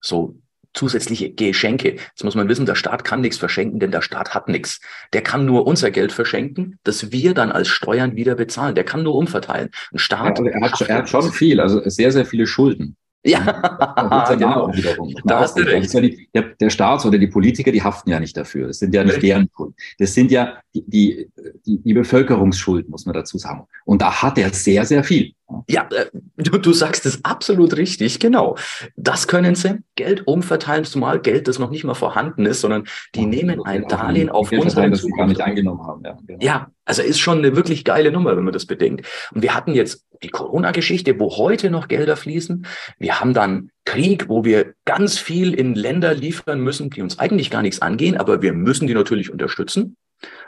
So 0.00 0.36
zusätzliche 0.72 1.32
Geschenke. 1.32 1.96
Jetzt 1.96 2.24
muss 2.24 2.34
man 2.34 2.48
wissen, 2.48 2.66
der 2.66 2.74
Staat 2.74 3.04
kann 3.04 3.20
nichts 3.20 3.38
verschenken, 3.38 3.80
denn 3.80 3.90
der 3.90 4.02
Staat 4.02 4.34
hat 4.34 4.48
nichts. 4.48 4.80
Der 5.12 5.22
kann 5.22 5.44
nur 5.44 5.66
unser 5.66 5.90
Geld 5.90 6.12
verschenken, 6.12 6.78
das 6.84 7.10
wir 7.12 7.34
dann 7.34 7.50
als 7.50 7.68
Steuern 7.68 8.16
wieder 8.16 8.34
bezahlen. 8.36 8.74
Der 8.74 8.84
kann 8.84 9.02
nur 9.02 9.14
umverteilen. 9.14 9.70
Ein 9.92 9.98
Staat. 9.98 10.38
Ja, 10.38 10.46
er, 10.46 10.60
hat, 10.60 10.80
er 10.82 10.96
hat 10.98 11.08
schon 11.08 11.32
viel, 11.32 11.60
also 11.60 11.82
sehr, 11.88 12.12
sehr 12.12 12.24
viele 12.24 12.46
Schulden. 12.46 12.96
Ja, 13.22 14.24
genau. 14.30 14.72
Da 15.24 15.40
hast 15.40 15.58
du 15.58 15.62
recht. 15.62 15.92
Ja 15.92 16.00
die, 16.00 16.28
der, 16.32 16.42
der 16.58 16.70
Staat 16.70 17.04
oder 17.04 17.18
die 17.18 17.26
Politiker, 17.26 17.70
die 17.70 17.82
haften 17.82 18.10
ja 18.10 18.18
nicht 18.18 18.36
dafür. 18.36 18.68
Das 18.68 18.78
sind 18.78 18.94
ja 18.94 19.04
nicht 19.04 19.22
deren 19.22 19.50
Schulden. 19.54 19.74
Das 19.98 20.14
sind 20.14 20.30
ja 20.30 20.58
die, 20.74 20.84
die, 20.86 21.30
die, 21.66 21.78
die 21.82 21.94
Bevölkerungsschulden, 21.94 22.90
muss 22.90 23.04
man 23.04 23.14
dazu 23.14 23.36
sagen. 23.36 23.66
Und 23.84 24.00
da 24.00 24.22
hat 24.22 24.38
er 24.38 24.50
sehr, 24.54 24.86
sehr 24.86 25.04
viel. 25.04 25.34
Ja, 25.68 25.88
äh, 25.90 26.06
du, 26.36 26.58
du 26.58 26.72
sagst 26.72 27.06
es 27.06 27.24
absolut 27.24 27.76
richtig, 27.76 28.20
genau. 28.20 28.56
Das 28.96 29.28
können 29.28 29.54
sie 29.54 29.78
Geld 29.96 30.26
umverteilen, 30.26 30.84
zumal 30.84 31.20
Geld, 31.20 31.48
das 31.48 31.58
noch 31.58 31.70
nicht 31.70 31.84
mal 31.84 31.94
vorhanden 31.94 32.46
ist, 32.46 32.60
sondern 32.60 32.84
die 33.14 33.26
nehmen 33.26 33.62
ein 33.64 33.86
Darlehen 33.88 34.30
auf 34.30 34.52
unseren 34.52 34.90
das 34.90 35.06
gar 35.16 35.26
nicht 35.26 35.40
eingenommen 35.40 35.86
haben. 35.86 36.02
Ja, 36.04 36.18
genau. 36.26 36.44
ja, 36.44 36.70
also 36.84 37.02
ist 37.02 37.20
schon 37.20 37.38
eine 37.38 37.56
wirklich 37.56 37.84
geile 37.84 38.12
Nummer, 38.12 38.36
wenn 38.36 38.44
man 38.44 38.52
das 38.52 38.66
bedenkt. 38.66 39.06
Und 39.32 39.42
wir 39.42 39.54
hatten 39.54 39.74
jetzt 39.74 40.06
die 40.22 40.28
Corona-Geschichte, 40.28 41.18
wo 41.18 41.36
heute 41.36 41.70
noch 41.70 41.88
Gelder 41.88 42.16
fließen. 42.16 42.66
Wir 42.98 43.20
haben 43.20 43.34
dann 43.34 43.70
Krieg, 43.84 44.28
wo 44.28 44.44
wir 44.44 44.74
ganz 44.84 45.18
viel 45.18 45.54
in 45.54 45.74
Länder 45.74 46.14
liefern 46.14 46.60
müssen, 46.60 46.90
die 46.90 47.02
uns 47.02 47.18
eigentlich 47.18 47.50
gar 47.50 47.62
nichts 47.62 47.80
angehen, 47.82 48.16
aber 48.16 48.42
wir 48.42 48.52
müssen 48.52 48.86
die 48.86 48.94
natürlich 48.94 49.32
unterstützen. 49.32 49.96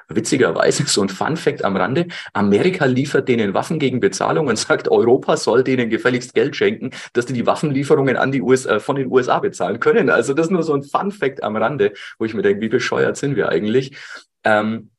Witzigerweise, 0.09 0.85
so 0.87 1.03
ein 1.03 1.09
Fun 1.09 1.37
Fact 1.37 1.65
am 1.65 1.77
Rande, 1.77 2.07
Amerika 2.33 2.85
liefert 2.87 3.29
denen 3.29 3.55
Waffen 3.55 3.79
gegen 3.79 4.01
Bezahlung 4.01 4.47
und 4.47 4.59
sagt, 4.59 4.89
Europa 4.89 5.37
soll 5.37 5.65
denen 5.65 5.91
gefälligst 5.91 6.35
Geld 6.35 6.57
schenken, 6.57 6.91
dass 7.13 7.27
die 7.27 7.33
die 7.33 7.47
Waffenlieferungen 7.47 8.17
an 8.17 8.33
die 8.33 8.43
USA, 8.43 8.77
äh, 8.77 8.81
von 8.81 8.97
den 8.97 9.11
USA 9.11 9.39
bezahlen 9.39 9.81
können. 9.81 10.11
Also 10.11 10.35
das 10.35 10.47
ist 10.47 10.53
nur 10.53 10.63
so 10.63 10.75
ein 10.75 10.83
Fun 10.83 11.11
Fact 11.11 11.43
am 11.43 11.57
Rande, 11.57 11.93
wo 12.19 12.25
ich 12.25 12.35
mir 12.35 12.43
denke, 12.43 12.61
wie 12.61 12.69
bescheuert 12.69 13.17
sind 13.17 13.37
wir 13.37 13.49
eigentlich? 13.49 13.97
Ähm, 14.45 14.91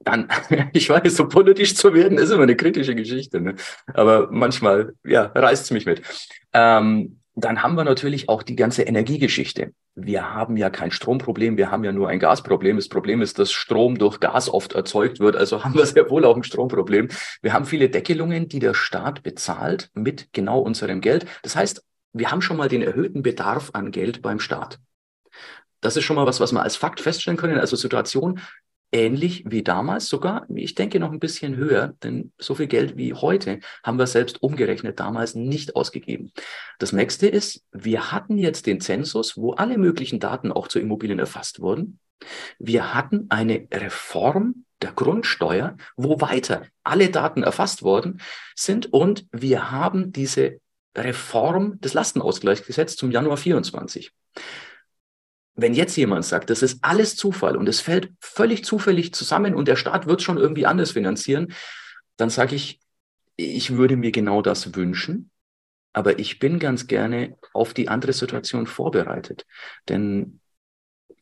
dann, 0.00 0.28
ich 0.72 0.88
weiß, 0.88 1.16
so 1.16 1.28
politisch 1.28 1.74
zu 1.74 1.94
werden, 1.94 2.18
ist 2.18 2.30
immer 2.30 2.42
eine 2.42 2.56
kritische 2.56 2.94
Geschichte. 2.94 3.40
Ne? 3.40 3.54
Aber 3.92 4.28
manchmal, 4.30 4.94
ja, 5.04 5.32
reißt 5.34 5.64
es 5.64 5.70
mich 5.70 5.86
mit. 5.86 6.02
Ähm, 6.52 7.20
dann 7.36 7.62
haben 7.62 7.76
wir 7.76 7.84
natürlich 7.84 8.28
auch 8.28 8.42
die 8.42 8.54
ganze 8.54 8.82
Energiegeschichte. 8.82 9.72
Wir 9.96 10.32
haben 10.32 10.56
ja 10.56 10.70
kein 10.70 10.90
Stromproblem, 10.90 11.56
wir 11.56 11.70
haben 11.70 11.84
ja 11.84 11.92
nur 11.92 12.08
ein 12.08 12.20
Gasproblem. 12.20 12.76
Das 12.76 12.88
Problem 12.88 13.22
ist, 13.22 13.38
dass 13.38 13.52
Strom 13.52 13.98
durch 13.98 14.20
Gas 14.20 14.48
oft 14.48 14.72
erzeugt 14.74 15.18
wird, 15.20 15.36
also 15.36 15.64
haben 15.64 15.74
wir 15.74 15.86
sehr 15.86 16.08
wohl 16.10 16.24
auch 16.24 16.36
ein 16.36 16.44
Stromproblem. 16.44 17.08
Wir 17.42 17.52
haben 17.52 17.64
viele 17.64 17.88
Deckelungen, 17.88 18.48
die 18.48 18.60
der 18.60 18.74
Staat 18.74 19.22
bezahlt 19.22 19.90
mit 19.94 20.32
genau 20.32 20.60
unserem 20.60 21.00
Geld. 21.00 21.26
Das 21.42 21.56
heißt, 21.56 21.84
wir 22.12 22.30
haben 22.30 22.42
schon 22.42 22.56
mal 22.56 22.68
den 22.68 22.82
erhöhten 22.82 23.22
Bedarf 23.22 23.70
an 23.72 23.90
Geld 23.90 24.22
beim 24.22 24.38
Staat. 24.38 24.78
Das 25.80 25.96
ist 25.96 26.04
schon 26.04 26.16
mal 26.16 26.26
was, 26.26 26.40
was 26.40 26.52
wir 26.52 26.62
als 26.62 26.76
Fakt 26.76 27.00
feststellen 27.00 27.36
können. 27.36 27.58
Also 27.58 27.76
Situation, 27.76 28.40
ähnlich 28.94 29.42
wie 29.46 29.64
damals 29.64 30.06
sogar, 30.06 30.46
ich 30.54 30.74
denke 30.76 31.00
noch 31.00 31.10
ein 31.10 31.18
bisschen 31.18 31.56
höher, 31.56 31.94
denn 32.02 32.32
so 32.38 32.54
viel 32.54 32.68
Geld 32.68 32.96
wie 32.96 33.12
heute 33.12 33.58
haben 33.82 33.98
wir 33.98 34.06
selbst 34.06 34.42
umgerechnet 34.42 35.00
damals 35.00 35.34
nicht 35.34 35.74
ausgegeben. 35.74 36.32
Das 36.78 36.92
nächste 36.92 37.26
ist, 37.26 37.64
wir 37.72 38.12
hatten 38.12 38.38
jetzt 38.38 38.66
den 38.66 38.80
Zensus, 38.80 39.36
wo 39.36 39.52
alle 39.52 39.78
möglichen 39.78 40.20
Daten 40.20 40.52
auch 40.52 40.68
zu 40.68 40.78
Immobilien 40.78 41.18
erfasst 41.18 41.60
wurden. 41.60 41.98
Wir 42.58 42.94
hatten 42.94 43.26
eine 43.30 43.66
Reform 43.72 44.64
der 44.80 44.92
Grundsteuer, 44.92 45.76
wo 45.96 46.20
weiter 46.20 46.62
alle 46.84 47.10
Daten 47.10 47.42
erfasst 47.42 47.82
worden 47.82 48.20
sind 48.54 48.92
und 48.92 49.26
wir 49.32 49.72
haben 49.72 50.12
diese 50.12 50.60
Reform 50.96 51.80
des 51.80 51.94
Lastenausgleichsgesetzes 51.94 52.96
zum 52.96 53.10
Januar 53.10 53.38
24 53.38 54.12
wenn 55.56 55.74
jetzt 55.74 55.96
jemand 55.96 56.24
sagt, 56.24 56.50
das 56.50 56.62
ist 56.62 56.78
alles 56.82 57.16
Zufall 57.16 57.56
und 57.56 57.68
es 57.68 57.80
fällt 57.80 58.12
völlig 58.20 58.64
zufällig 58.64 59.14
zusammen 59.14 59.54
und 59.54 59.68
der 59.68 59.76
Staat 59.76 60.06
wird 60.06 60.22
schon 60.22 60.38
irgendwie 60.38 60.66
anders 60.66 60.92
finanzieren, 60.92 61.52
dann 62.16 62.30
sage 62.30 62.56
ich, 62.56 62.80
ich 63.36 63.76
würde 63.76 63.96
mir 63.96 64.10
genau 64.10 64.42
das 64.42 64.74
wünschen, 64.74 65.30
aber 65.92 66.18
ich 66.18 66.38
bin 66.38 66.58
ganz 66.58 66.86
gerne 66.86 67.36
auf 67.52 67.74
die 67.74 67.88
andere 67.88 68.12
Situation 68.12 68.66
vorbereitet. 68.66 69.46
Denn 69.88 70.40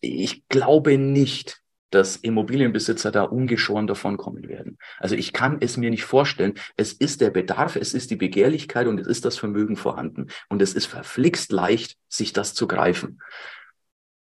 ich 0.01 0.49
glaube 0.49 0.99
nicht, 0.99 1.63
dass 1.91 2.17
Immobilienbesitzer 2.17 3.13
da 3.13 3.25
ungeschoren 3.25 3.87
davon 3.87 4.17
kommen 4.17 4.49
werden. 4.49 4.79
Also 4.99 5.15
ich 5.15 5.35
kann 5.35 5.59
es 5.61 5.77
mir 5.77 5.91
nicht 5.91 6.05
vorstellen. 6.05 6.55
Es 6.77 6.95
ist 6.95 7.21
der 7.21 7.31
Bedarf, 7.31 7.77
es 7.77 7.93
ist 7.93 8.11
die 8.11 8.17
Begehrlichkeit 8.17 8.87
und 8.87 8.99
es 8.99 9.07
ist 9.07 9.27
das 9.27 9.37
Vermögen 9.37 9.77
vorhanden. 9.77 10.29
Und 10.49 10.63
es 10.63 10.73
ist 10.73 10.87
verflixt 10.87 11.53
leicht, 11.53 11.99
sich 12.09 12.33
das 12.33 12.55
zu 12.55 12.67
greifen. 12.67 13.21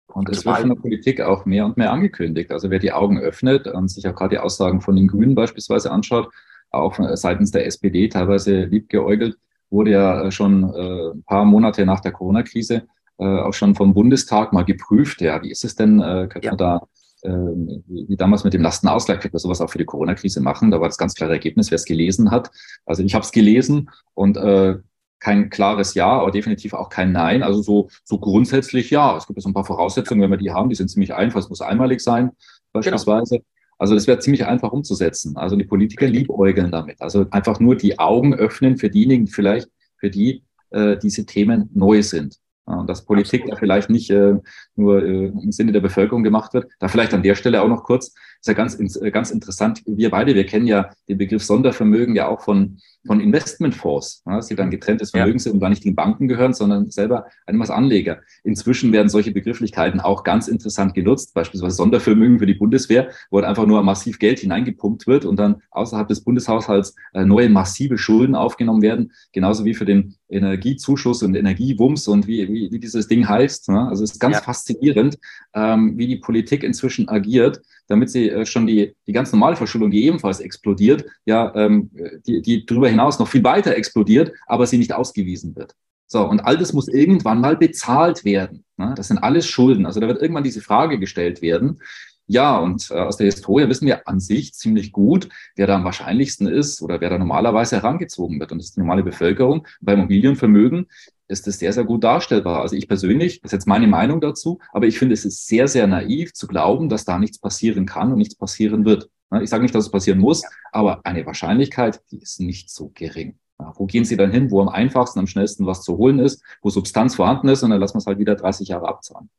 Und 0.07 0.29
es 0.29 0.45
wird 0.45 0.59
von 0.59 0.69
der 0.69 0.75
Politik 0.75 1.21
auch 1.21 1.45
mehr 1.45 1.65
und 1.65 1.77
mehr 1.77 1.91
angekündigt. 1.91 2.51
Also 2.51 2.69
wer 2.69 2.79
die 2.79 2.91
Augen 2.91 3.19
öffnet 3.19 3.67
und 3.67 3.89
sich 3.89 4.07
auch 4.07 4.15
gerade 4.15 4.35
die 4.35 4.39
Aussagen 4.39 4.81
von 4.81 4.95
den 4.95 5.07
Grünen 5.07 5.35
beispielsweise 5.35 5.91
anschaut, 5.91 6.29
auch 6.69 6.99
seitens 7.15 7.51
der 7.51 7.65
SPD 7.65 8.09
teilweise 8.09 8.65
liebgeäugelt, 8.65 9.37
wurde 9.69 9.91
ja 9.91 10.31
schon 10.31 10.63
äh, 10.73 11.11
ein 11.13 11.23
paar 11.23 11.45
Monate 11.45 11.85
nach 11.85 11.99
der 11.99 12.11
Corona-Krise 12.11 12.83
äh, 13.17 13.25
auch 13.25 13.53
schon 13.53 13.75
vom 13.75 13.93
Bundestag 13.93 14.53
mal 14.53 14.63
geprüft. 14.63 15.21
Ja, 15.21 15.41
wie 15.41 15.51
ist 15.51 15.63
es 15.63 15.75
denn? 15.75 15.99
Äh, 15.99 16.27
könnte 16.29 16.47
ja. 16.47 16.51
man 16.51 16.57
da 16.57 16.81
wie 17.25 18.17
damals 18.17 18.43
mit 18.43 18.53
dem 18.53 18.61
Lastenausgleich, 18.61 19.21
könnte 19.21 19.35
man 19.35 19.39
sowas 19.39 19.61
auch 19.61 19.69
für 19.69 19.77
die 19.77 19.85
Corona-Krise 19.85 20.41
machen. 20.41 20.71
Da 20.71 20.81
war 20.81 20.89
das 20.89 20.97
ganz 20.97 21.15
klare 21.15 21.31
Ergebnis, 21.31 21.71
wer 21.71 21.77
es 21.77 21.85
gelesen 21.85 22.31
hat. 22.31 22.51
Also 22.85 23.01
ich 23.01 23.15
habe 23.15 23.23
es 23.23 23.31
gelesen 23.31 23.89
und 24.13 24.35
äh, 24.35 24.75
kein 25.23 25.49
klares 25.49 25.93
Ja, 25.93 26.09
aber 26.09 26.31
definitiv 26.31 26.73
auch 26.73 26.89
kein 26.89 27.13
Nein. 27.13 27.43
Also 27.43 27.61
so, 27.61 27.89
so 28.03 28.19
grundsätzlich 28.19 28.89
ja. 28.89 29.15
Es 29.15 29.25
gibt 29.25 29.41
so 29.41 29.49
ein 29.49 29.53
paar 29.53 29.63
Voraussetzungen, 29.63 30.21
wenn 30.21 30.31
wir 30.31 30.37
die 30.37 30.51
haben, 30.51 30.69
die 30.69 30.75
sind 30.75 30.89
ziemlich 30.89 31.13
einfach. 31.13 31.39
Es 31.39 31.49
muss 31.49 31.61
einmalig 31.61 32.01
sein, 32.01 32.31
beispielsweise. 32.73 33.37
Genau. 33.37 33.47
Also 33.79 33.95
das 33.95 34.05
wäre 34.05 34.19
ziemlich 34.19 34.45
einfach 34.45 34.73
umzusetzen. 34.73 35.37
Also 35.37 35.55
die 35.55 35.63
Politiker 35.63 36.07
liebäugeln 36.07 36.71
damit. 36.71 37.01
Also 37.01 37.25
einfach 37.31 37.61
nur 37.61 37.77
die 37.77 37.99
Augen 37.99 38.33
öffnen 38.33 38.77
für 38.77 38.89
diejenigen, 38.89 39.27
vielleicht 39.27 39.69
für 39.97 40.09
die 40.09 40.43
äh, 40.71 40.97
diese 40.97 41.25
Themen 41.25 41.69
neu 41.73 42.03
sind. 42.03 42.37
Und 42.65 42.89
dass 42.89 43.05
Politik 43.05 43.41
Absolut. 43.41 43.53
da 43.53 43.59
vielleicht 43.59 43.89
nicht 43.89 44.09
äh, 44.09 44.35
nur 44.75 45.03
äh, 45.03 45.27
im 45.27 45.51
Sinne 45.53 45.71
der 45.71 45.81
Bevölkerung 45.81 46.23
gemacht 46.23 46.53
wird. 46.53 46.69
Da 46.79 46.89
vielleicht 46.89 47.13
an 47.13 47.23
der 47.23 47.35
Stelle 47.35 47.61
auch 47.61 47.67
noch 47.69 47.83
kurz, 47.83 48.13
ist 48.43 48.47
ja 48.47 48.53
ganz, 48.53 48.77
äh, 48.97 49.11
ganz 49.11 49.31
interessant. 49.31 49.81
Wir 49.85 50.09
beide, 50.09 50.35
wir 50.35 50.45
kennen 50.45 50.67
ja 50.67 50.89
den 51.07 51.17
Begriff 51.17 51.45
Sondervermögen 51.45 52.13
ja 52.13 52.27
auch 52.27 52.41
von, 52.41 52.77
von 53.07 53.21
Investmentfonds, 53.21 54.21
ja, 54.25 54.37
die 54.41 54.55
dann 54.55 54.69
getrenntes 54.69 55.11
Vermögen 55.11 55.39
sind 55.39 55.53
und 55.53 55.59
gar 55.61 55.69
nicht 55.69 55.85
den 55.85 55.95
Banken 55.95 56.27
gehören, 56.27 56.53
sondern 56.53 56.91
selber 56.91 57.25
einem 57.45 57.61
als 57.61 57.69
Anleger. 57.69 58.19
Inzwischen 58.43 58.91
werden 58.91 59.07
solche 59.07 59.31
Begrifflichkeiten 59.31 60.01
auch 60.01 60.25
ganz 60.25 60.49
interessant 60.49 60.93
genutzt, 60.93 61.33
beispielsweise 61.33 61.77
Sondervermögen 61.77 62.37
für 62.37 62.45
die 62.45 62.55
Bundeswehr, 62.55 63.11
wo 63.31 63.37
halt 63.37 63.47
einfach 63.47 63.65
nur 63.65 63.81
massiv 63.81 64.19
Geld 64.19 64.39
hineingepumpt 64.39 65.07
wird 65.07 65.23
und 65.23 65.37
dann 65.37 65.61
außerhalb 65.71 66.09
des 66.09 66.21
Bundeshaushalts 66.21 66.95
äh, 67.13 67.23
neue 67.23 67.47
massive 67.47 67.97
Schulden 67.97 68.35
aufgenommen 68.35 68.81
werden, 68.81 69.13
genauso 69.31 69.63
wie 69.63 69.73
für 69.73 69.85
den 69.85 70.15
Energiezuschuss 70.29 71.23
und 71.23 71.35
Energiewumms 71.35 72.07
und 72.07 72.27
wie, 72.27 72.47
wie, 72.47 72.71
wie 72.71 72.79
dieses 72.79 73.07
Ding 73.07 73.27
heißt. 73.27 73.69
Ne? 73.69 73.87
Also 73.87 74.03
es 74.03 74.13
ist 74.13 74.19
ganz 74.19 74.37
ja. 74.37 74.41
faszinierend, 74.41 75.17
ähm, 75.53 75.97
wie 75.97 76.07
die 76.07 76.17
Politik 76.17 76.63
inzwischen 76.63 77.09
agiert, 77.09 77.61
damit 77.87 78.09
sie 78.09 78.29
äh, 78.29 78.45
schon 78.45 78.65
die, 78.67 78.95
die 79.07 79.13
ganz 79.13 79.31
normale 79.31 79.55
Verschuldung, 79.55 79.91
die 79.91 80.05
ebenfalls 80.05 80.39
explodiert, 80.39 81.05
ja, 81.25 81.53
ähm, 81.55 81.91
die, 82.25 82.41
die 82.41 82.65
darüber 82.65 82.89
hinaus 82.89 83.19
noch 83.19 83.27
viel 83.27 83.43
weiter 83.43 83.75
explodiert, 83.75 84.31
aber 84.47 84.65
sie 84.65 84.77
nicht 84.77 84.93
ausgewiesen 84.93 85.55
wird. 85.55 85.75
So, 86.07 86.27
und 86.27 86.41
all 86.41 86.57
das 86.57 86.73
muss 86.73 86.87
irgendwann 86.87 87.41
mal 87.41 87.57
bezahlt 87.57 88.23
werden. 88.23 88.63
Ne? 88.77 88.93
Das 88.95 89.07
sind 89.07 89.17
alles 89.17 89.47
Schulden. 89.47 89.85
Also 89.85 89.99
da 89.99 90.07
wird 90.07 90.21
irgendwann 90.21 90.43
diese 90.43 90.61
Frage 90.61 90.99
gestellt 90.99 91.41
werden. 91.41 91.79
Ja, 92.27 92.57
und 92.57 92.89
äh, 92.89 92.95
aus 92.95 93.17
der 93.17 93.25
Historie 93.25 93.67
wissen 93.67 93.85
wir 93.85 94.07
an 94.07 94.19
sich 94.19 94.53
ziemlich 94.53 94.91
gut, 94.91 95.29
wer 95.55 95.67
da 95.67 95.75
am 95.75 95.83
wahrscheinlichsten 95.83 96.47
ist 96.47 96.81
oder 96.81 97.01
wer 97.01 97.09
da 97.09 97.17
normalerweise 97.17 97.75
herangezogen 97.75 98.39
wird. 98.39 98.51
Und 98.51 98.59
das 98.59 98.67
ist 98.67 98.77
die 98.77 98.79
normale 98.79 99.03
Bevölkerung. 99.03 99.67
Bei 99.81 99.93
Immobilienvermögen 99.93 100.87
ist 101.27 101.47
das 101.47 101.59
sehr, 101.59 101.73
sehr 101.73 101.83
gut 101.83 102.03
darstellbar. 102.03 102.61
Also 102.61 102.75
ich 102.75 102.87
persönlich, 102.87 103.41
das 103.41 103.49
ist 103.49 103.53
jetzt 103.53 103.67
meine 103.67 103.87
Meinung 103.87 104.21
dazu, 104.21 104.59
aber 104.71 104.87
ich 104.87 104.97
finde, 104.99 105.13
es 105.13 105.25
ist 105.25 105.47
sehr, 105.47 105.67
sehr 105.67 105.87
naiv 105.87 106.33
zu 106.33 106.47
glauben, 106.47 106.89
dass 106.89 107.05
da 107.05 107.19
nichts 107.19 107.39
passieren 107.39 107.85
kann 107.85 108.11
und 108.11 108.19
nichts 108.19 108.35
passieren 108.35 108.85
wird. 108.85 109.09
Ich 109.41 109.49
sage 109.49 109.63
nicht, 109.63 109.73
dass 109.73 109.85
es 109.85 109.91
passieren 109.91 110.19
muss, 110.19 110.43
aber 110.71 111.01
eine 111.05 111.25
Wahrscheinlichkeit, 111.25 112.01
die 112.11 112.19
ist 112.19 112.39
nicht 112.39 112.69
so 112.69 112.91
gering. 112.93 113.37
Wo 113.75 113.85
gehen 113.85 114.05
Sie 114.05 114.17
dann 114.17 114.31
hin, 114.31 114.51
wo 114.51 114.61
am 114.61 114.69
einfachsten, 114.69 115.19
am 115.19 115.27
schnellsten 115.27 115.65
was 115.65 115.81
zu 115.81 115.97
holen 115.97 116.19
ist, 116.19 116.43
wo 116.61 116.69
Substanz 116.69 117.15
vorhanden 117.15 117.47
ist 117.47 117.63
und 117.63 117.71
dann 117.71 117.79
lassen 117.79 117.95
wir 117.95 117.99
es 117.99 118.05
halt 118.05 118.19
wieder 118.19 118.35
30 118.35 118.67
Jahre 118.67 118.87
abzahlen. 118.87 119.29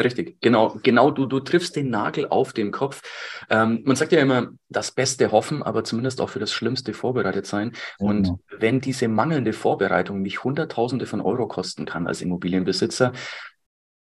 Richtig, 0.00 0.40
genau, 0.40 0.78
genau, 0.82 1.10
du, 1.10 1.26
du 1.26 1.40
triffst 1.40 1.74
den 1.74 1.90
Nagel 1.90 2.28
auf 2.28 2.52
den 2.52 2.70
Kopf. 2.70 3.02
Ähm, 3.50 3.82
man 3.84 3.96
sagt 3.96 4.12
ja 4.12 4.20
immer, 4.20 4.48
das 4.68 4.92
Beste 4.92 5.32
hoffen, 5.32 5.62
aber 5.62 5.82
zumindest 5.82 6.20
auch 6.20 6.28
für 6.28 6.38
das 6.38 6.52
Schlimmste 6.52 6.94
vorbereitet 6.94 7.46
sein. 7.46 7.72
Und 7.98 8.24
genau. 8.24 8.40
wenn 8.58 8.80
diese 8.80 9.08
mangelnde 9.08 9.52
Vorbereitung 9.52 10.22
mich 10.22 10.44
Hunderttausende 10.44 11.06
von 11.06 11.20
Euro 11.20 11.48
kosten 11.48 11.84
kann 11.84 12.06
als 12.06 12.22
Immobilienbesitzer, 12.22 13.12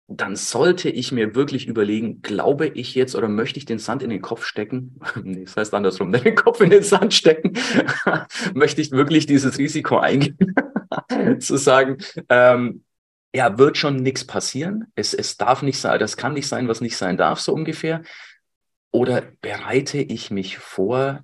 dann 0.09 0.37
sollte 0.37 0.89
ich 0.89 1.11
mir 1.11 1.35
wirklich 1.35 1.67
überlegen, 1.67 2.23
glaube 2.23 2.69
ich 2.69 2.95
jetzt 2.95 3.17
oder 3.17 3.29
möchte 3.29 3.59
ich 3.59 3.65
den 3.65 3.79
Sand 3.79 4.03
in 4.03 4.11
den 4.11 4.23
Kopf 4.23 4.45
stecken? 4.45 5.01
nee, 5.23 5.45
das 5.45 5.57
heißt 5.57 5.75
andersrum, 5.75 6.13
den 6.13 6.35
Kopf 6.35 6.61
in 6.61 6.71
den 6.71 6.83
Sand 6.83 7.15
stecken. 7.15 7.55
möchte 8.55 8.81
ich 8.83 8.93
wirklich 8.93 9.27
dieses 9.27 9.59
Risiko 9.59 9.99
eingehen? 9.99 10.37
zu 11.41 11.57
sagen, 11.57 11.99
ähm, 12.29 12.83
ja, 13.37 13.59
wird 13.59 13.77
schon 13.77 13.97
nichts 13.97 14.25
passieren. 14.25 14.87
Es, 14.95 15.13
es 15.13 15.37
darf 15.37 15.61
nicht 15.61 15.79
sein, 15.79 16.01
das 16.01 16.17
kann 16.17 16.33
nicht 16.33 16.49
sein, 16.49 16.69
was 16.69 16.81
nicht 16.81 16.97
sein 16.97 17.19
darf, 17.19 17.39
so 17.39 17.53
ungefähr. 17.53 18.01
Oder 18.91 19.25
bereite 19.43 19.99
ich 19.99 20.31
mich 20.31 20.57
vor, 20.57 21.23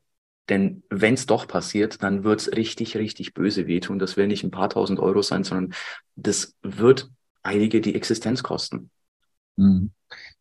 denn 0.50 0.82
wenn 0.90 1.14
es 1.14 1.24
doch 1.24 1.48
passiert, 1.48 2.02
dann 2.02 2.22
wird 2.22 2.40
es 2.40 2.52
richtig, 2.54 2.98
richtig 2.98 3.32
böse 3.32 3.66
wehtun. 3.66 3.98
Das 3.98 4.18
werden 4.18 4.28
nicht 4.28 4.44
ein 4.44 4.50
paar 4.50 4.68
tausend 4.68 5.00
Euro 5.00 5.22
sein, 5.22 5.42
sondern 5.42 5.72
das 6.14 6.54
wird 6.60 7.08
einige 7.42 7.80
die 7.80 7.94
Existenz 7.94 8.42
kosten. 8.42 8.90
Mhm. 9.56 9.92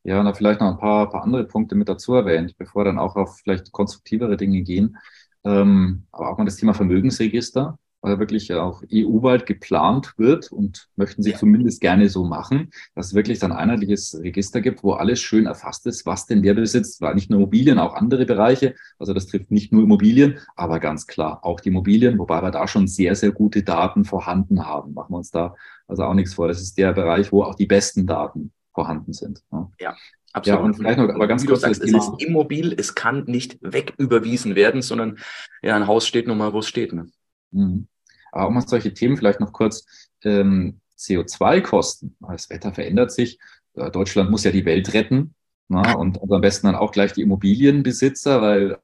Ja, 0.04 0.20
und 0.20 0.26
da 0.26 0.34
vielleicht 0.34 0.60
noch 0.60 0.72
ein 0.74 0.80
paar, 0.80 1.10
paar 1.10 1.24
andere 1.24 1.46
Punkte 1.46 1.76
mit 1.76 1.88
dazu 1.88 2.16
erwähnt, 2.16 2.58
bevor 2.58 2.84
dann 2.84 3.00
auch 3.00 3.16
auf 3.16 3.38
vielleicht 3.38 3.72
konstruktivere 3.72 4.36
Dinge 4.36 4.62
gehen. 4.64 4.98
Ähm, 5.46 6.04
aber 6.12 6.32
auch 6.32 6.38
mal 6.38 6.44
das 6.44 6.58
Thema 6.58 6.74
Vermögensregister 6.74 7.80
weil 8.02 8.20
wirklich 8.20 8.54
auch 8.54 8.84
EU-weit 8.92 9.46
geplant 9.46 10.14
wird 10.18 10.52
und 10.52 10.90
möchten 10.96 11.24
sie 11.24 11.32
ja. 11.32 11.38
zumindest 11.38 11.82
gerne 11.82 12.10
so 12.10 12.26
machen, 12.26 12.72
dass 12.96 13.08
es 13.08 13.14
wirklich 13.14 13.40
dann 13.40 13.52
ein 13.52 13.70
einheitliches 13.70 14.20
Register 14.22 14.62
gibt, 14.62 14.84
wo 14.84 14.94
alles 14.94 15.20
schön 15.20 15.46
erfasst 15.46 15.86
ist, 15.86 16.06
was 16.06 16.26
denn 16.26 16.44
wer 16.44 16.54
besitzt, 16.54 17.02
weil 17.02 17.16
nicht 17.16 17.30
nur 17.30 17.40
Immobilien, 17.40 17.80
auch 17.80 17.94
andere 17.94 18.26
Bereiche. 18.26 18.76
Also 18.98 19.14
das 19.14 19.28
trifft 19.28 19.52
nicht 19.52 19.72
nur 19.72 19.84
Immobilien, 19.84 20.40
aber 20.56 20.80
ganz 20.80 21.08
klar 21.08 21.46
auch 21.46 21.60
die 21.60 21.70
Immobilien, 21.70 22.18
wobei 22.18 22.42
wir 22.42 22.52
da 22.52 22.68
schon 22.68 22.88
sehr, 22.88 23.16
sehr 23.16 23.32
gute 23.32 23.64
Daten 23.64 24.06
vorhanden 24.06 24.66
haben. 24.66 24.94
Machen 24.94 25.14
wir 25.14 25.18
uns 25.18 25.32
da 25.32 25.56
also 25.88 26.04
auch 26.04 26.14
nichts 26.14 26.34
vor. 26.34 26.48
Das 26.48 26.62
ist 26.62 26.78
der 26.78 26.94
Bereich, 26.94 27.32
wo 27.32 27.44
auch 27.44 27.56
die 27.56 27.66
besten 27.66 28.08
Daten 28.08 28.52
vorhanden 28.74 29.14
sind. 29.14 29.44
Ja. 29.52 29.70
ja. 29.80 29.96
Absolut. 30.34 30.60
Ja, 30.60 30.66
und 30.66 30.74
vielleicht 30.76 30.98
noch, 30.98 31.10
aber 31.10 31.28
ganz 31.28 31.46
kurz, 31.46 31.62
sagst, 31.62 31.84
es 31.84 31.92
ist 31.92 32.12
immobil, 32.20 32.74
es 32.78 32.96
kann 32.96 33.26
nicht 33.26 33.58
wegüberwiesen 33.60 34.56
werden, 34.56 34.82
sondern 34.82 35.18
ja, 35.62 35.76
ein 35.76 35.88
Haus 35.88 36.08
steht 36.08 36.28
nun 36.28 36.38
mal, 36.38 36.54
wo 36.54 36.60
es 36.60 36.70
steht. 36.70 36.94
Ne? 36.94 37.10
Mhm. 37.52 37.88
Aber 38.32 38.48
auch 38.48 38.52
mal 38.52 38.68
solche 38.68 38.94
Themen 38.94 39.18
vielleicht 39.18 39.40
noch 39.40 39.54
kurz. 39.54 39.86
Ähm, 40.24 40.80
CO2-Kosten. 40.98 42.16
Das 42.20 42.50
Wetter 42.50 42.74
verändert 42.74 43.12
sich. 43.12 43.40
Deutschland 43.74 44.30
muss 44.30 44.44
ja 44.44 44.52
die 44.52 44.66
Welt 44.66 44.94
retten. 44.94 45.34
Na, 45.68 45.94
und 45.96 46.22
also 46.22 46.36
am 46.36 46.42
besten 46.42 46.68
dann 46.68 46.76
auch 46.76 46.92
gleich 46.92 47.14
die 47.14 47.22
Immobilienbesitzer, 47.22 48.42
weil 48.42 48.78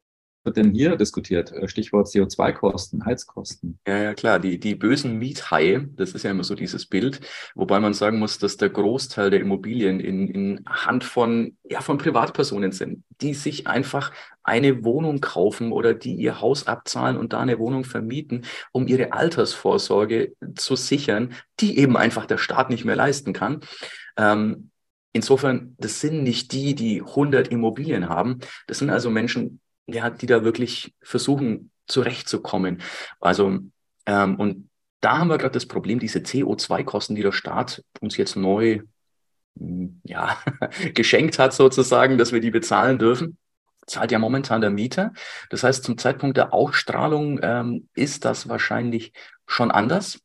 wird 0.47 0.57
denn 0.57 0.71
hier 0.71 0.95
diskutiert? 0.95 1.51
Äh, 1.51 1.67
Stichwort 1.67 2.07
CO2-Kosten, 2.07 3.05
Heizkosten. 3.05 3.77
Ja, 3.87 3.97
ja, 3.97 4.13
klar. 4.15 4.39
Die, 4.39 4.59
die 4.59 4.73
bösen 4.73 5.19
Miethaie, 5.19 5.87
das 5.95 6.13
ist 6.13 6.23
ja 6.23 6.31
immer 6.31 6.43
so 6.43 6.55
dieses 6.55 6.87
Bild, 6.87 7.19
wobei 7.53 7.79
man 7.79 7.93
sagen 7.93 8.17
muss, 8.17 8.39
dass 8.39 8.57
der 8.57 8.69
Großteil 8.69 9.29
der 9.29 9.41
Immobilien 9.41 9.99
in, 9.99 10.27
in 10.27 10.65
Hand 10.67 11.03
von, 11.03 11.55
ja, 11.69 11.81
von 11.81 11.99
Privatpersonen 11.99 12.71
sind, 12.71 13.03
die 13.21 13.35
sich 13.35 13.67
einfach 13.67 14.11
eine 14.41 14.83
Wohnung 14.83 15.21
kaufen 15.21 15.71
oder 15.71 15.93
die 15.93 16.15
ihr 16.15 16.41
Haus 16.41 16.65
abzahlen 16.65 17.17
und 17.17 17.33
da 17.33 17.41
eine 17.41 17.59
Wohnung 17.59 17.83
vermieten, 17.83 18.45
um 18.71 18.87
ihre 18.87 19.13
Altersvorsorge 19.13 20.33
zu 20.55 20.75
sichern, 20.75 21.33
die 21.59 21.77
eben 21.77 21.97
einfach 21.97 22.25
der 22.25 22.39
Staat 22.39 22.71
nicht 22.71 22.85
mehr 22.85 22.95
leisten 22.95 23.33
kann. 23.33 23.59
Ähm, 24.17 24.71
Insofern, 25.17 25.75
das 25.79 25.99
sind 25.99 26.21
nicht 26.21 26.51
die, 26.51 26.75
die 26.75 27.01
100 27.01 27.47
Immobilien 27.47 28.07
haben. 28.07 28.37
Das 28.67 28.77
sind 28.77 28.91
also 28.91 29.09
Menschen, 29.09 29.59
ja, 29.87 30.09
die 30.09 30.25
da 30.25 30.43
wirklich 30.43 30.93
versuchen 31.01 31.71
zurechtzukommen. 31.87 32.81
Also, 33.19 33.59
ähm, 34.05 34.35
und 34.35 34.69
da 35.01 35.17
haben 35.19 35.29
wir 35.29 35.37
gerade 35.37 35.53
das 35.53 35.65
Problem, 35.65 35.99
diese 35.99 36.19
CO2-Kosten, 36.19 37.15
die 37.15 37.21
der 37.21 37.31
Staat 37.31 37.83
uns 38.01 38.17
jetzt 38.17 38.35
neu 38.35 38.81
hm, 39.57 40.01
ja, 40.03 40.37
geschenkt 40.93 41.39
hat, 41.39 41.53
sozusagen, 41.53 42.17
dass 42.17 42.31
wir 42.31 42.41
die 42.41 42.51
bezahlen 42.51 42.99
dürfen 42.99 43.37
zahlt 43.87 44.11
ja 44.11 44.19
momentan 44.19 44.61
der 44.61 44.69
Mieter. 44.69 45.13
Das 45.49 45.63
heißt, 45.63 45.83
zum 45.83 45.97
Zeitpunkt 45.97 46.37
der 46.37 46.53
Ausstrahlung 46.53 47.39
ähm, 47.41 47.89
ist 47.95 48.25
das 48.25 48.49
wahrscheinlich 48.49 49.13
schon 49.47 49.71
anders. 49.71 50.19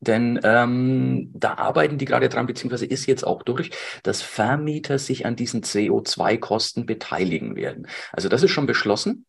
Denn 0.00 0.40
ähm, 0.44 1.30
da 1.34 1.54
arbeiten 1.54 1.98
die 1.98 2.06
gerade 2.06 2.28
dran, 2.28 2.46
beziehungsweise 2.46 2.86
ist 2.86 3.06
jetzt 3.06 3.26
auch 3.26 3.42
durch, 3.42 3.70
dass 4.02 4.22
Vermieter 4.22 4.98
sich 4.98 5.26
an 5.26 5.36
diesen 5.36 5.62
CO2-Kosten 5.62 6.86
beteiligen 6.86 7.54
werden. 7.54 7.86
Also 8.12 8.28
das 8.28 8.42
ist 8.42 8.50
schon 8.50 8.66
beschlossen. 8.66 9.26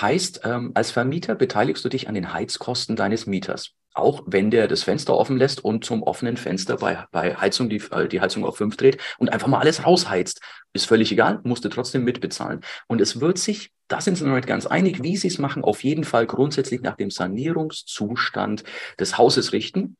Heißt, 0.00 0.42
ähm, 0.44 0.72
als 0.74 0.90
Vermieter 0.90 1.34
beteiligst 1.34 1.84
du 1.84 1.88
dich 1.88 2.08
an 2.08 2.14
den 2.14 2.32
Heizkosten 2.32 2.96
deines 2.96 3.26
Mieters. 3.26 3.74
Auch 3.94 4.22
wenn 4.26 4.50
der 4.50 4.66
das 4.66 4.82
Fenster 4.82 5.16
offen 5.16 5.36
lässt 5.36 5.64
und 5.64 5.84
zum 5.84 6.02
offenen 6.02 6.36
Fenster 6.36 6.76
bei, 6.76 7.06
bei 7.12 7.36
Heizung 7.36 7.68
die, 7.68 7.82
äh, 7.92 8.08
die 8.08 8.20
Heizung 8.20 8.44
auf 8.44 8.56
fünf 8.56 8.76
dreht 8.76 9.00
und 9.18 9.32
einfach 9.32 9.46
mal 9.46 9.60
alles 9.60 9.86
rausheizt. 9.86 10.40
Ist 10.72 10.86
völlig 10.86 11.12
egal, 11.12 11.40
musst 11.44 11.64
du 11.64 11.68
trotzdem 11.68 12.02
mitbezahlen. 12.02 12.60
Und 12.88 13.00
es 13.00 13.20
wird 13.20 13.38
sich, 13.38 13.72
da 13.86 14.00
sind 14.00 14.18
sie 14.18 14.24
noch 14.24 14.34
nicht 14.34 14.48
ganz 14.48 14.66
einig, 14.66 15.02
wie 15.02 15.16
sie 15.16 15.28
es 15.28 15.38
machen, 15.38 15.62
auf 15.62 15.84
jeden 15.84 16.04
Fall 16.04 16.26
grundsätzlich 16.26 16.82
nach 16.82 16.96
dem 16.96 17.10
Sanierungszustand 17.10 18.64
des 18.98 19.16
Hauses 19.16 19.52
richten. 19.52 19.96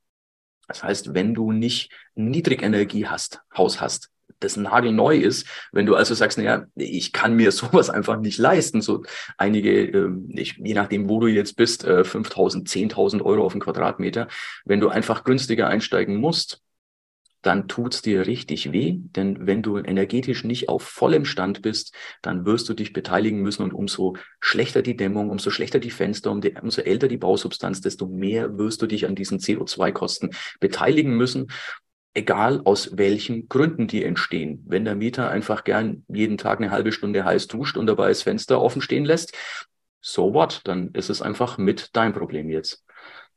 Das 0.66 0.83
heißt, 0.83 1.14
wenn 1.14 1.35
du 1.35 1.52
nicht 1.52 1.92
Niedrigenergie 2.14 3.07
hast, 3.07 3.42
Haus 3.57 3.80
hast, 3.80 4.11
das 4.44 4.57
nagelneu 4.57 5.16
ist. 5.16 5.46
Wenn 5.72 5.87
du 5.87 5.94
also 5.94 6.14
sagst, 6.14 6.38
naja, 6.38 6.66
ich 6.76 7.12
kann 7.12 7.35
mir 7.35 7.52
sowas 7.52 7.90
einfach 7.90 8.20
nicht 8.20 8.38
leisten, 8.38 8.80
so 8.80 9.02
einige, 9.37 9.70
äh, 9.70 10.11
ich, 10.28 10.57
je 10.62 10.74
nachdem, 10.74 11.09
wo 11.09 11.20
du 11.20 11.26
jetzt 11.26 11.57
bist, 11.57 11.85
äh, 11.85 12.02
5.000, 12.02 12.68
10.000 12.68 13.22
Euro 13.22 13.44
auf 13.44 13.52
den 13.52 13.61
Quadratmeter, 13.61 14.28
wenn 14.64 14.80
du 14.80 14.88
einfach 14.88 15.24
günstiger 15.24 15.68
einsteigen 15.68 16.16
musst, 16.16 16.61
dann 17.44 17.68
tut's 17.68 18.02
dir 18.02 18.26
richtig 18.26 18.72
weh, 18.72 18.96
denn 18.98 19.46
wenn 19.46 19.62
du 19.62 19.76
energetisch 19.78 20.44
nicht 20.44 20.68
auf 20.68 20.83
vollem 20.83 21.24
Stand 21.24 21.62
bist, 21.62 21.94
dann 22.22 22.46
wirst 22.46 22.68
du 22.68 22.74
dich 22.74 22.92
beteiligen 22.92 23.40
müssen. 23.40 23.62
Und 23.62 23.74
umso 23.74 24.16
schlechter 24.40 24.83
die 24.83 24.96
Dämmung, 24.96 25.30
umso 25.30 25.50
schlechter 25.50 25.78
die 25.78 25.90
Fenster, 25.90 26.30
umso 26.30 26.80
älter 26.80 27.09
die 27.09 27.18
Bausubstanz, 27.18 27.80
desto 27.80 28.07
mehr 28.07 28.57
wirst 28.59 28.80
du 28.83 28.87
dich 28.87 29.07
an 29.07 29.14
diesen 29.14 29.38
CO2-Kosten 29.38 30.30
beteiligen 30.61 31.16
müssen 31.16 31.48
egal 32.14 32.62
aus 32.64 32.96
welchen 32.96 33.48
Gründen 33.48 33.87
die 33.88 34.05
entstehen. 34.05 34.62
Wenn 34.66 34.85
der 34.85 34.94
Mieter 34.94 35.31
einfach 35.31 35.64
gern 35.64 36.05
jeden 36.09 36.38
Tag 36.38 36.61
eine 36.61 36.70
halbe 36.70 36.92
Stunde 36.92 37.24
heiß 37.24 37.48
duscht 37.48 37.77
und 37.77 37.87
dabei 37.87 38.09
das 38.09 38.22
Fenster 38.22 38.61
offen 38.61 38.81
stehen 38.81 39.05
lässt, 39.05 39.37
so 40.00 40.33
what? 40.33 40.61
Dann 40.64 40.90
ist 40.92 41.11
es 41.11 41.22
einfach 41.22 41.59
mit 41.59 41.90
dein 41.96 42.12
Problem 42.12 42.48
jetzt. 42.50 42.85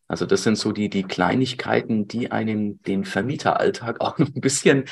Also 0.08 0.26
das 0.26 0.44
sind 0.44 0.58
so 0.58 0.72
die, 0.72 0.90
die 0.90 1.04
Kleinigkeiten, 1.04 2.08
die 2.08 2.32
einem 2.32 2.82
den 2.84 3.04
Vermieteralltag 3.04 4.00
auch 4.02 4.18
noch 4.18 4.28
ein 4.28 4.42
bisschen 4.42 4.86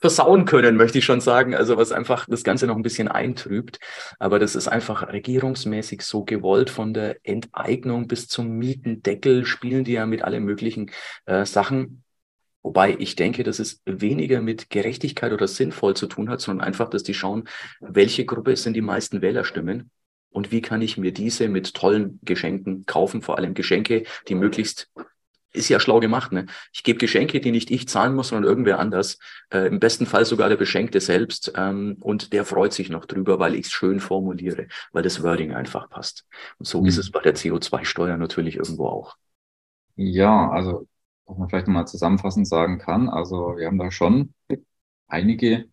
versauen 0.00 0.44
können, 0.44 0.76
möchte 0.76 0.98
ich 0.98 1.04
schon 1.04 1.20
sagen. 1.20 1.54
Also 1.54 1.76
was 1.76 1.90
einfach 1.90 2.26
das 2.28 2.44
Ganze 2.44 2.66
noch 2.66 2.76
ein 2.76 2.82
bisschen 2.82 3.08
eintrübt. 3.08 3.78
Aber 4.18 4.38
das 4.38 4.54
ist 4.54 4.68
einfach 4.68 5.08
regierungsmäßig 5.12 6.02
so 6.02 6.24
gewollt. 6.24 6.70
Von 6.70 6.94
der 6.94 7.16
Enteignung 7.22 8.06
bis 8.06 8.28
zum 8.28 8.50
Mietendeckel 8.58 9.46
spielen 9.46 9.84
die 9.84 9.92
ja 9.92 10.06
mit 10.06 10.22
allen 10.22 10.44
möglichen 10.44 10.90
äh, 11.24 11.44
Sachen. 11.44 12.02
Wobei 12.66 12.96
ich 12.98 13.14
denke, 13.14 13.44
dass 13.44 13.60
es 13.60 13.80
weniger 13.84 14.40
mit 14.40 14.70
Gerechtigkeit 14.70 15.32
oder 15.32 15.46
sinnvoll 15.46 15.94
zu 15.94 16.08
tun 16.08 16.28
hat, 16.28 16.40
sondern 16.40 16.66
einfach, 16.66 16.90
dass 16.90 17.04
die 17.04 17.14
schauen, 17.14 17.44
welche 17.78 18.24
Gruppe 18.24 18.56
sind 18.56 18.74
die 18.74 18.80
meisten 18.80 19.22
Wählerstimmen 19.22 19.92
und 20.30 20.50
wie 20.50 20.62
kann 20.62 20.82
ich 20.82 20.98
mir 20.98 21.12
diese 21.12 21.48
mit 21.48 21.74
tollen 21.74 22.18
Geschenken 22.24 22.84
kaufen, 22.84 23.22
vor 23.22 23.38
allem 23.38 23.54
Geschenke, 23.54 24.02
die 24.26 24.34
möglichst 24.34 24.90
ist 25.52 25.68
ja 25.68 25.78
schlau 25.78 26.00
gemacht. 26.00 26.32
Ne? 26.32 26.46
Ich 26.72 26.82
gebe 26.82 26.98
Geschenke, 26.98 27.38
die 27.38 27.52
nicht 27.52 27.70
ich 27.70 27.86
zahlen 27.86 28.16
muss, 28.16 28.28
sondern 28.28 28.50
irgendwer 28.50 28.80
anders. 28.80 29.18
Äh, 29.50 29.68
Im 29.68 29.78
besten 29.78 30.04
Fall 30.04 30.24
sogar 30.24 30.48
der 30.48 30.56
Beschenkte 30.56 31.00
selbst. 31.00 31.52
Ähm, 31.54 31.98
und 32.00 32.32
der 32.32 32.44
freut 32.44 32.72
sich 32.72 32.90
noch 32.90 33.04
drüber, 33.04 33.38
weil 33.38 33.54
ich 33.54 33.66
es 33.66 33.72
schön 33.72 34.00
formuliere, 34.00 34.66
weil 34.90 35.04
das 35.04 35.22
Wording 35.22 35.54
einfach 35.54 35.88
passt. 35.88 36.26
Und 36.58 36.66
so 36.66 36.80
mhm. 36.80 36.88
ist 36.88 36.98
es 36.98 37.12
bei 37.12 37.20
der 37.20 37.36
CO2-Steuer 37.36 38.16
natürlich 38.16 38.56
irgendwo 38.56 38.88
auch. 38.88 39.16
Ja, 39.94 40.50
also 40.50 40.88
was 41.26 41.38
man 41.38 41.48
vielleicht 41.48 41.66
nochmal 41.66 41.86
zusammenfassend 41.86 42.48
sagen 42.48 42.78
kann. 42.78 43.08
Also 43.08 43.56
wir 43.56 43.66
haben 43.66 43.78
da 43.78 43.90
schon 43.90 44.32
einige, 45.08 45.66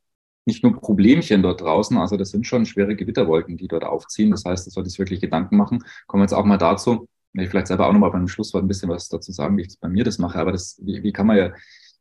nicht 0.46 0.64
nur 0.64 0.80
Problemchen 0.80 1.42
dort 1.42 1.62
draußen, 1.62 1.98
also 1.98 2.18
das 2.18 2.32
sind 2.32 2.46
schon 2.46 2.66
schwere 2.66 2.96
Gewitterwolken, 2.96 3.58
die 3.58 3.68
dort 3.68 3.86
aufziehen. 3.86 4.32
Das 4.32 4.44
heißt, 4.46 4.68
es 4.68 4.74
sollte 4.74 4.90
sich 4.90 5.00
wirklich 5.00 5.22
Gedanken 5.22 5.58
machen. 5.58 5.84
Kommen 6.08 6.22
wir 6.22 6.26
jetzt 6.26 6.34
auch 6.34 6.46
mal 6.46 6.58
dazu, 6.58 7.08
ich 7.34 7.50
vielleicht 7.50 7.68
selber 7.68 7.88
auch 7.88 7.94
nochmal 7.94 8.12
beim 8.12 8.28
Schlusswort 8.28 8.64
ein 8.64 8.68
bisschen 8.68 8.90
was 8.90 9.10
dazu 9.10 9.32
sagen, 9.32 9.58
wie 9.58 9.64
ich 9.64 9.80
bei 9.80 9.90
mir 9.90 10.04
das 10.04 10.20
mache. 10.20 10.38
Aber 10.38 10.52
das, 10.52 10.80
wie, 10.84 11.02
wie 11.02 11.12
kann 11.12 11.28
man 11.28 11.38
ja 11.38 11.54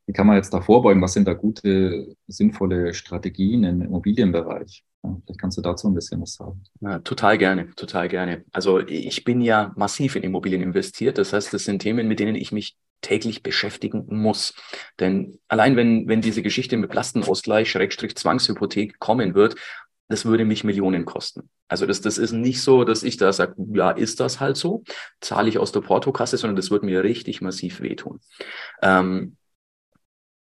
wie 0.07 0.13
kann 0.13 0.27
man 0.27 0.37
jetzt 0.37 0.53
da 0.53 0.61
vorbeugen? 0.61 1.01
Was 1.01 1.13
sind 1.13 1.29
da 1.29 1.35
gute, 1.35 2.17
sinnvolle 2.27 2.93
Strategien 2.95 3.65
im 3.65 3.83
Immobilienbereich? 3.83 4.85
Ja, 5.03 5.17
vielleicht 5.25 5.41
kannst 5.41 5.59
du 5.59 5.63
dazu 5.63 5.89
ein 5.89 5.95
bisschen 5.95 6.21
was 6.21 6.35
sagen. 6.35 6.63
Ja, 6.81 6.99
total 7.01 7.39
gerne, 7.39 7.71
total 7.75 8.09
gerne. 8.09 8.45
Also 8.53 8.81
ich 8.81 9.25
bin 9.25 9.41
ja 9.41 9.73
massiv 9.77 10.17
in 10.17 10.23
Immobilien 10.23 10.63
investiert. 10.63 11.19
Das 11.19 11.33
heißt, 11.33 11.53
das 11.53 11.65
sind 11.65 11.81
Themen, 11.81 12.09
mit 12.09 12.21
denen 12.21 12.35
ich 12.35 12.53
mich 12.53 12.77
täglich 13.03 13.43
beschäftigen 13.43 14.07
muss. 14.09 14.55
Denn 14.99 15.39
allein 15.49 15.77
wenn, 15.77 16.09
wenn 16.09 16.23
diese 16.23 16.43
Geschichte 16.43 16.77
mit 16.77 16.95
Lastenausgleich, 16.95 17.71
Schrägstrich 17.71 18.17
Zwangshypothek 18.17 18.99
kommen 18.99 19.35
wird, 19.35 19.57
das 20.09 20.25
würde 20.25 20.45
mich 20.45 20.65
Millionen 20.65 21.05
kosten. 21.05 21.49
Also 21.69 21.87
das, 21.87 22.01
das 22.03 22.19
ist 22.19 22.33
nicht 22.33 22.61
so, 22.61 22.85
dass 22.85 23.03
ich 23.03 23.17
da 23.17 23.33
sage, 23.33 23.55
ja, 23.73 23.91
ist 23.91 24.21
das 24.21 24.41
halt 24.41 24.57
so, 24.57 24.85
zahle 25.21 25.49
ich 25.49 25.59
aus 25.59 25.73
der 25.73 25.81
Portokasse, 25.81 26.37
sondern 26.37 26.57
das 26.57 26.71
wird 26.71 26.83
mir 26.83 27.03
richtig 27.03 27.41
massiv 27.41 27.81
wehtun. 27.81 28.21
Ähm, 28.83 29.37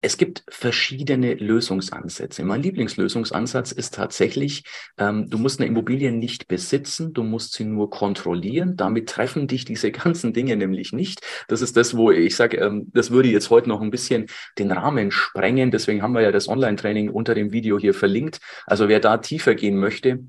es 0.02 0.16
gibt 0.16 0.44
verschiedene 0.48 1.34
Lösungsansätze. 1.34 2.42
Mein 2.42 2.62
Lieblingslösungsansatz 2.62 3.72
ist 3.72 3.94
tatsächlich, 3.94 4.64
ähm, 4.96 5.28
du 5.28 5.36
musst 5.36 5.60
eine 5.60 5.68
Immobilie 5.68 6.10
nicht 6.10 6.48
besitzen, 6.48 7.12
du 7.12 7.22
musst 7.22 7.52
sie 7.52 7.64
nur 7.64 7.90
kontrollieren. 7.90 8.76
Damit 8.76 9.10
treffen 9.10 9.46
dich 9.46 9.66
diese 9.66 9.90
ganzen 9.92 10.32
Dinge 10.32 10.56
nämlich 10.56 10.92
nicht. 10.92 11.20
Das 11.48 11.60
ist 11.60 11.76
das, 11.76 11.96
wo 11.96 12.10
ich 12.10 12.34
sage, 12.34 12.56
ähm, 12.58 12.90
das 12.94 13.10
würde 13.10 13.28
jetzt 13.28 13.50
heute 13.50 13.68
noch 13.68 13.82
ein 13.82 13.90
bisschen 13.90 14.26
den 14.58 14.72
Rahmen 14.72 15.10
sprengen. 15.10 15.70
Deswegen 15.70 16.02
haben 16.02 16.14
wir 16.14 16.22
ja 16.22 16.32
das 16.32 16.48
Online-Training 16.48 17.10
unter 17.10 17.34
dem 17.34 17.52
Video 17.52 17.78
hier 17.78 17.94
verlinkt. 17.94 18.40
Also 18.66 18.88
wer 18.88 19.00
da 19.00 19.18
tiefer 19.18 19.54
gehen 19.54 19.76
möchte, 19.76 20.20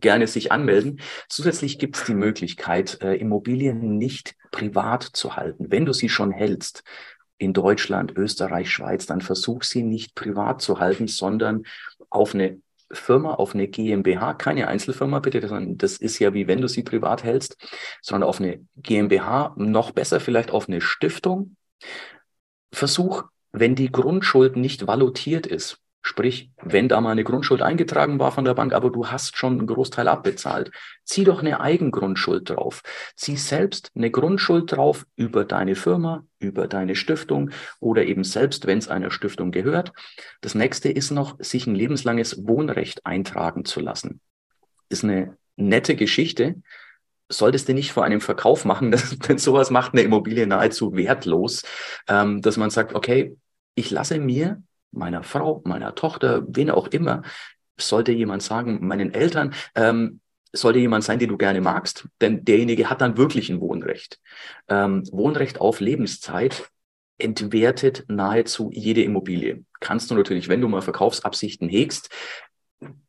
gerne 0.00 0.26
sich 0.26 0.50
anmelden. 0.50 1.00
Zusätzlich 1.28 1.78
gibt 1.78 1.96
es 1.96 2.04
die 2.04 2.14
Möglichkeit, 2.14 2.98
äh, 3.02 3.14
Immobilien 3.14 3.96
nicht 3.96 4.34
privat 4.50 5.04
zu 5.04 5.36
halten. 5.36 5.66
Wenn 5.68 5.84
du 5.84 5.92
sie 5.92 6.08
schon 6.08 6.32
hältst, 6.32 6.82
in 7.40 7.54
Deutschland, 7.54 8.16
Österreich, 8.16 8.70
Schweiz, 8.70 9.06
dann 9.06 9.22
versuch 9.22 9.62
sie 9.62 9.82
nicht 9.82 10.14
privat 10.14 10.60
zu 10.60 10.78
halten, 10.78 11.08
sondern 11.08 11.64
auf 12.10 12.34
eine 12.34 12.60
Firma, 12.92 13.34
auf 13.34 13.54
eine 13.54 13.66
GmbH, 13.66 14.34
keine 14.34 14.68
Einzelfirma 14.68 15.20
bitte, 15.20 15.40
das 15.76 15.96
ist 15.96 16.18
ja 16.18 16.34
wie 16.34 16.46
wenn 16.48 16.60
du 16.60 16.68
sie 16.68 16.82
privat 16.82 17.24
hältst, 17.24 17.56
sondern 18.02 18.28
auf 18.28 18.40
eine 18.40 18.60
GmbH, 18.76 19.54
noch 19.56 19.92
besser 19.92 20.20
vielleicht 20.20 20.50
auf 20.50 20.68
eine 20.68 20.82
Stiftung. 20.82 21.56
Versuch, 22.72 23.24
wenn 23.52 23.74
die 23.74 23.90
Grundschuld 23.90 24.56
nicht 24.56 24.86
valutiert 24.86 25.46
ist, 25.46 25.79
Sprich, 26.02 26.50
wenn 26.62 26.88
da 26.88 27.00
mal 27.00 27.10
eine 27.10 27.24
Grundschuld 27.24 27.60
eingetragen 27.60 28.18
war 28.18 28.32
von 28.32 28.44
der 28.44 28.54
Bank, 28.54 28.72
aber 28.72 28.90
du 28.90 29.08
hast 29.08 29.36
schon 29.36 29.58
einen 29.58 29.66
Großteil 29.66 30.08
abbezahlt, 30.08 30.70
zieh 31.04 31.24
doch 31.24 31.40
eine 31.40 31.60
Eigengrundschuld 31.60 32.48
drauf. 32.48 32.82
Zieh 33.16 33.36
selbst 33.36 33.90
eine 33.94 34.10
Grundschuld 34.10 34.72
drauf 34.72 35.04
über 35.16 35.44
deine 35.44 35.74
Firma, 35.74 36.24
über 36.38 36.68
deine 36.68 36.96
Stiftung 36.96 37.50
oder 37.80 38.06
eben 38.06 38.24
selbst, 38.24 38.66
wenn 38.66 38.78
es 38.78 38.88
einer 38.88 39.10
Stiftung 39.10 39.50
gehört. 39.50 39.92
Das 40.40 40.54
nächste 40.54 40.88
ist 40.88 41.10
noch, 41.10 41.36
sich 41.38 41.66
ein 41.66 41.74
lebenslanges 41.74 42.46
Wohnrecht 42.46 43.04
eintragen 43.04 43.66
zu 43.66 43.80
lassen. 43.80 44.20
Ist 44.88 45.04
eine 45.04 45.36
nette 45.56 45.96
Geschichte. 45.96 46.62
Solltest 47.28 47.68
du 47.68 47.74
nicht 47.74 47.92
vor 47.92 48.04
einem 48.04 48.22
Verkauf 48.22 48.64
machen, 48.64 48.90
denn 49.28 49.36
sowas 49.36 49.70
macht 49.70 49.92
eine 49.92 50.02
Immobilie 50.02 50.46
nahezu 50.46 50.96
wertlos, 50.96 51.62
ähm, 52.08 52.40
dass 52.40 52.56
man 52.56 52.70
sagt, 52.70 52.94
okay, 52.94 53.36
ich 53.74 53.90
lasse 53.90 54.18
mir 54.18 54.62
meiner 54.92 55.22
Frau, 55.22 55.62
meiner 55.64 55.94
Tochter, 55.94 56.42
wen 56.48 56.70
auch 56.70 56.88
immer, 56.88 57.22
sollte 57.78 58.12
jemand 58.12 58.42
sagen, 58.42 58.86
meinen 58.86 59.14
Eltern, 59.14 59.54
ähm, 59.74 60.20
sollte 60.52 60.80
jemand 60.80 61.04
sein, 61.04 61.18
den 61.18 61.28
du 61.28 61.36
gerne 61.36 61.60
magst, 61.60 62.08
denn 62.20 62.44
derjenige 62.44 62.90
hat 62.90 63.00
dann 63.00 63.16
wirklich 63.16 63.50
ein 63.50 63.60
Wohnrecht. 63.60 64.18
Ähm, 64.68 65.04
Wohnrecht 65.12 65.60
auf 65.60 65.80
Lebenszeit 65.80 66.68
entwertet 67.18 68.04
nahezu 68.08 68.70
jede 68.72 69.02
Immobilie. 69.02 69.64
Kannst 69.78 70.10
du 70.10 70.14
natürlich, 70.14 70.48
wenn 70.48 70.60
du 70.60 70.68
mal 70.68 70.82
Verkaufsabsichten 70.82 71.68
hegst, 71.68 72.10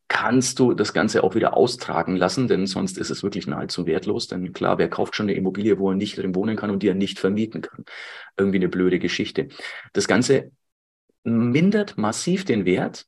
kannst 0.08 0.58
du 0.58 0.74
das 0.74 0.92
Ganze 0.92 1.24
auch 1.24 1.34
wieder 1.34 1.56
austragen 1.56 2.16
lassen, 2.16 2.46
denn 2.46 2.66
sonst 2.66 2.98
ist 2.98 3.10
es 3.10 3.22
wirklich 3.22 3.46
nahezu 3.46 3.86
wertlos. 3.86 4.28
Denn 4.28 4.52
klar, 4.52 4.76
wer 4.76 4.90
kauft 4.90 5.16
schon 5.16 5.24
eine 5.24 5.34
Immobilie, 5.34 5.78
wo 5.78 5.90
er 5.90 5.96
nicht 5.96 6.18
drin 6.18 6.34
wohnen 6.34 6.54
kann 6.54 6.70
und 6.70 6.82
die 6.82 6.88
er 6.88 6.94
nicht 6.94 7.18
vermieten 7.18 7.62
kann? 7.62 7.86
Irgendwie 8.36 8.58
eine 8.58 8.68
blöde 8.68 8.98
Geschichte. 8.98 9.48
Das 9.94 10.06
Ganze 10.06 10.52
mindert 11.24 11.98
massiv 11.98 12.44
den 12.44 12.64
Wert, 12.64 13.06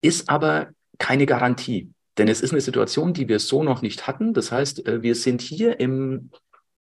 ist 0.00 0.28
aber 0.28 0.70
keine 0.98 1.26
Garantie. 1.26 1.92
Denn 2.18 2.28
es 2.28 2.40
ist 2.40 2.52
eine 2.52 2.60
Situation, 2.60 3.14
die 3.14 3.28
wir 3.28 3.38
so 3.38 3.62
noch 3.62 3.80
nicht 3.80 4.06
hatten. 4.06 4.34
Das 4.34 4.50
heißt, 4.50 4.86
äh, 4.86 5.02
wir 5.02 5.14
sind 5.14 5.40
hier 5.40 5.80
im, 5.80 6.30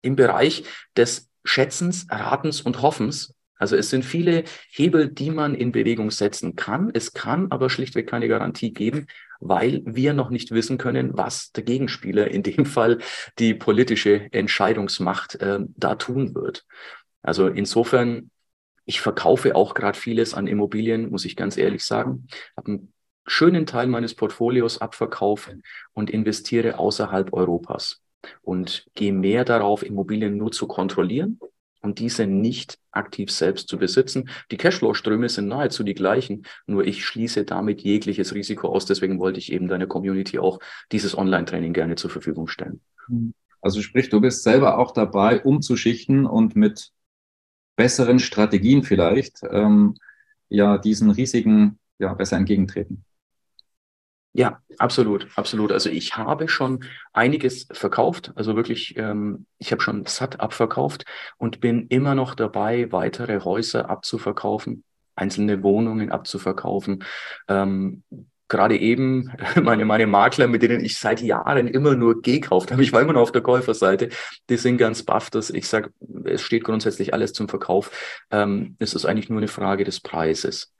im 0.01 0.15
Bereich 0.15 0.63
des 0.95 1.29
Schätzens, 1.45 2.07
Ratens 2.09 2.61
und 2.61 2.81
Hoffens. 2.81 3.33
Also 3.59 3.75
es 3.75 3.89
sind 3.89 4.05
viele 4.05 4.43
Hebel, 4.69 5.07
die 5.07 5.31
man 5.31 5.55
in 5.55 5.71
Bewegung 5.71 6.11
setzen 6.11 6.55
kann. 6.55 6.91
Es 6.93 7.13
kann 7.13 7.51
aber 7.51 7.69
schlichtweg 7.69 8.07
keine 8.07 8.27
Garantie 8.27 8.71
geben, 8.71 9.07
weil 9.39 9.81
wir 9.85 10.13
noch 10.13 10.29
nicht 10.29 10.51
wissen 10.51 10.77
können, 10.77 11.17
was 11.17 11.51
der 11.51 11.63
Gegenspieler, 11.63 12.29
in 12.29 12.43
dem 12.43 12.65
Fall 12.65 12.99
die 13.39 13.53
politische 13.53 14.31
Entscheidungsmacht, 14.31 15.35
äh, 15.35 15.59
da 15.75 15.95
tun 15.95 16.35
wird. 16.35 16.65
Also 17.23 17.47
insofern 17.47 18.29
ich 18.87 19.01
verkaufe 19.01 19.55
auch 19.55 19.73
gerade 19.73 19.99
vieles 19.99 20.33
an 20.33 20.47
Immobilien, 20.47 21.11
muss 21.11 21.25
ich 21.25 21.35
ganz 21.35 21.57
ehrlich 21.57 21.83
sagen. 21.83 22.27
Habe 22.55 22.71
einen 22.71 22.93
schönen 23.25 23.65
Teil 23.65 23.87
meines 23.87 24.15
Portfolios 24.15 24.79
abverkauft 24.79 25.53
und 25.93 26.09
investiere 26.09 26.79
außerhalb 26.79 27.33
Europas 27.33 28.01
und 28.41 28.87
gehe 28.95 29.11
mehr 29.11 29.43
darauf, 29.43 29.83
Immobilien 29.83 30.37
nur 30.37 30.53
zu 30.53 30.67
kontrollieren 30.67 31.37
und 31.81 31.99
diese 31.99 32.27
nicht 32.27 32.79
aktiv 32.91 33.29
selbst 33.29 33.67
zu 33.67 33.77
besitzen. 33.77 34.29
Die 34.51 34.57
Cashflow-Ströme 34.57 35.27
sind 35.27 35.49
nahezu 35.49 35.83
die 35.83 35.93
gleichen, 35.93 36.43
nur 36.65 36.85
ich 36.85 37.05
schließe 37.05 37.43
damit 37.43 37.81
jegliches 37.81 38.33
Risiko 38.33 38.69
aus. 38.69 38.85
Deswegen 38.85 39.19
wollte 39.19 39.39
ich 39.39 39.51
eben 39.51 39.67
deiner 39.67 39.87
Community 39.87 40.39
auch 40.39 40.59
dieses 40.93 41.17
Online-Training 41.17 41.73
gerne 41.73 41.95
zur 41.95 42.09
Verfügung 42.09 42.47
stellen. 42.47 42.79
Also 43.59 43.81
sprich, 43.81 44.07
du 44.09 44.21
bist 44.21 44.43
selber 44.43 44.77
auch 44.77 44.91
dabei, 44.91 45.43
umzuschichten 45.43 46.25
und 46.25 46.55
mit 46.55 46.93
besseren 47.77 48.19
Strategien 48.19 48.83
vielleicht 48.83 49.39
ähm, 49.49 49.95
ja 50.49 50.77
diesen 50.77 51.11
Risiken 51.11 51.79
ja 51.99 52.13
besser 52.13 52.35
entgegentreten. 52.35 53.05
Ja, 54.33 54.61
absolut, 54.77 55.27
absolut. 55.35 55.71
Also 55.71 55.89
ich 55.89 56.15
habe 56.15 56.47
schon 56.47 56.83
einiges 57.11 57.67
verkauft, 57.71 58.33
also 58.35 58.55
wirklich, 58.55 58.95
ähm, 58.95 59.47
ich 59.57 59.71
habe 59.71 59.81
schon 59.81 60.05
satt 60.05 60.39
abverkauft 60.39 61.05
und 61.37 61.59
bin 61.59 61.87
immer 61.87 62.13
noch 62.13 62.35
dabei, 62.35 62.91
weitere 62.91 63.39
Häuser 63.39 63.89
abzuverkaufen, 63.89 64.83
einzelne 65.15 65.63
Wohnungen 65.63 66.11
abzuverkaufen. 66.11 67.03
Ähm, 67.47 68.03
gerade 68.47 68.77
eben 68.77 69.31
meine, 69.61 69.85
meine 69.85 70.07
Makler, 70.07 70.47
mit 70.47 70.61
denen 70.61 70.83
ich 70.83 70.97
seit 70.97 71.21
Jahren 71.21 71.67
immer 71.67 71.95
nur 71.95 72.21
gekauft 72.21 72.71
habe, 72.71 72.83
ich 72.83 72.93
war 72.93 73.01
immer 73.01 73.13
noch 73.13 73.21
auf 73.21 73.31
der 73.31 73.41
Käuferseite, 73.41 74.09
die 74.49 74.57
sind 74.57 74.77
ganz 74.77 75.03
baff, 75.03 75.29
dass 75.29 75.49
ich 75.49 75.67
sage, 75.67 75.91
es 76.25 76.41
steht 76.41 76.63
grundsätzlich 76.63 77.13
alles 77.13 77.33
zum 77.33 77.49
Verkauf. 77.49 77.91
Ähm, 78.31 78.75
es 78.79 78.93
ist 78.93 79.05
eigentlich 79.05 79.29
nur 79.29 79.39
eine 79.39 79.47
Frage 79.47 79.83
des 79.83 79.99
Preises. 79.99 80.73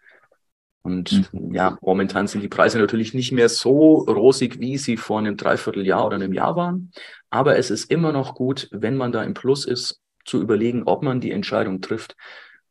Und 0.81 1.33
mhm. 1.33 1.53
ja, 1.53 1.77
momentan 1.81 2.27
sind 2.27 2.41
die 2.41 2.47
Preise 2.47 2.79
natürlich 2.79 3.13
nicht 3.13 3.33
mehr 3.33 3.49
so 3.49 3.95
rosig, 4.07 4.59
wie 4.59 4.77
sie 4.77 4.95
vor 4.95 5.19
einem 5.19 5.35
Dreivierteljahr 5.35 6.05
oder 6.05 6.15
einem 6.15 6.33
Jahr 6.33 6.55
waren. 6.55 6.91
Aber 7.29 7.57
es 7.57 7.71
ist 7.71 7.91
immer 7.91 8.13
noch 8.13 8.35
gut, 8.35 8.69
wenn 8.71 8.95
man 8.95 9.11
da 9.11 9.23
im 9.23 9.33
Plus 9.33 9.65
ist, 9.65 9.99
zu 10.23 10.41
überlegen, 10.41 10.83
ob 10.85 11.03
man 11.03 11.19
die 11.19 11.31
Entscheidung 11.31 11.81
trifft, 11.81 12.15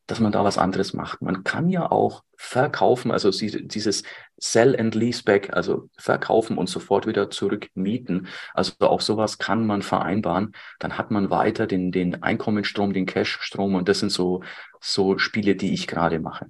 dass 0.07 0.21
man 0.21 0.33
da 0.33 0.45
was 0.45 0.59
anderes 0.59 0.93
macht. 0.93 1.21
Man 1.21 1.43
kann 1.43 1.69
ja 1.69 1.91
auch 1.91 2.23
verkaufen, 2.37 3.11
also 3.11 3.31
dieses 3.31 4.03
Sell 4.37 4.79
and 4.79 4.95
Leaseback, 4.95 5.53
also 5.53 5.89
verkaufen 5.97 6.59
und 6.59 6.69
sofort 6.69 7.07
wieder 7.07 7.31
zurückmieten. 7.31 8.29
Also 8.55 8.73
auch 8.81 9.01
sowas 9.01 9.39
kann 9.39 9.67
man 9.67 9.83
vereinbaren. 9.83 10.53
Dann 10.79 10.99
hat 10.99 11.11
man 11.11 11.31
weiter 11.31 11.67
den, 11.67 11.91
den 11.91 12.23
Einkommensstrom, 12.23 12.93
den 12.93 13.07
Cashstrom 13.07 13.75
und 13.75 13.89
das 13.89 14.01
sind 14.01 14.13
so, 14.13 14.43
so 14.81 15.19
Spiele, 15.19 15.57
die 15.57 15.73
ich 15.73 15.87
gerade 15.87 16.21
mache. 16.21 16.47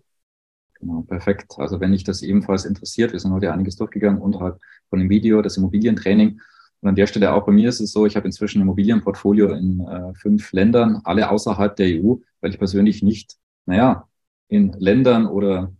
Genau, 0.78 1.02
perfekt. 1.02 1.54
Also 1.56 1.80
wenn 1.80 1.92
dich 1.92 2.04
das 2.04 2.22
ebenfalls 2.22 2.64
interessiert, 2.64 3.12
wir 3.12 3.20
sind 3.20 3.32
heute 3.32 3.52
einiges 3.52 3.76
durchgegangen 3.76 4.20
unterhalb 4.20 4.60
von 4.90 4.98
dem 4.98 5.08
Video, 5.08 5.40
das 5.40 5.56
Immobilientraining. 5.56 6.40
Und 6.80 6.88
an 6.90 6.94
der 6.94 7.06
Stelle 7.06 7.32
auch 7.32 7.46
bei 7.46 7.52
mir 7.52 7.70
ist 7.70 7.80
es 7.80 7.92
so, 7.92 8.04
ich 8.04 8.16
habe 8.16 8.26
inzwischen 8.26 8.60
Immobilienportfolio 8.60 9.54
in 9.54 9.80
äh, 9.80 10.14
fünf 10.14 10.52
Ländern, 10.52 11.00
alle 11.04 11.30
außerhalb 11.30 11.74
der 11.74 11.86
EU, 11.86 12.16
weil 12.40 12.50
ich 12.50 12.58
persönlich 12.58 13.02
nicht 13.02 13.36
naja, 13.66 14.08
in 14.48 14.72
Ländern 14.78 15.26
oder 15.26 15.72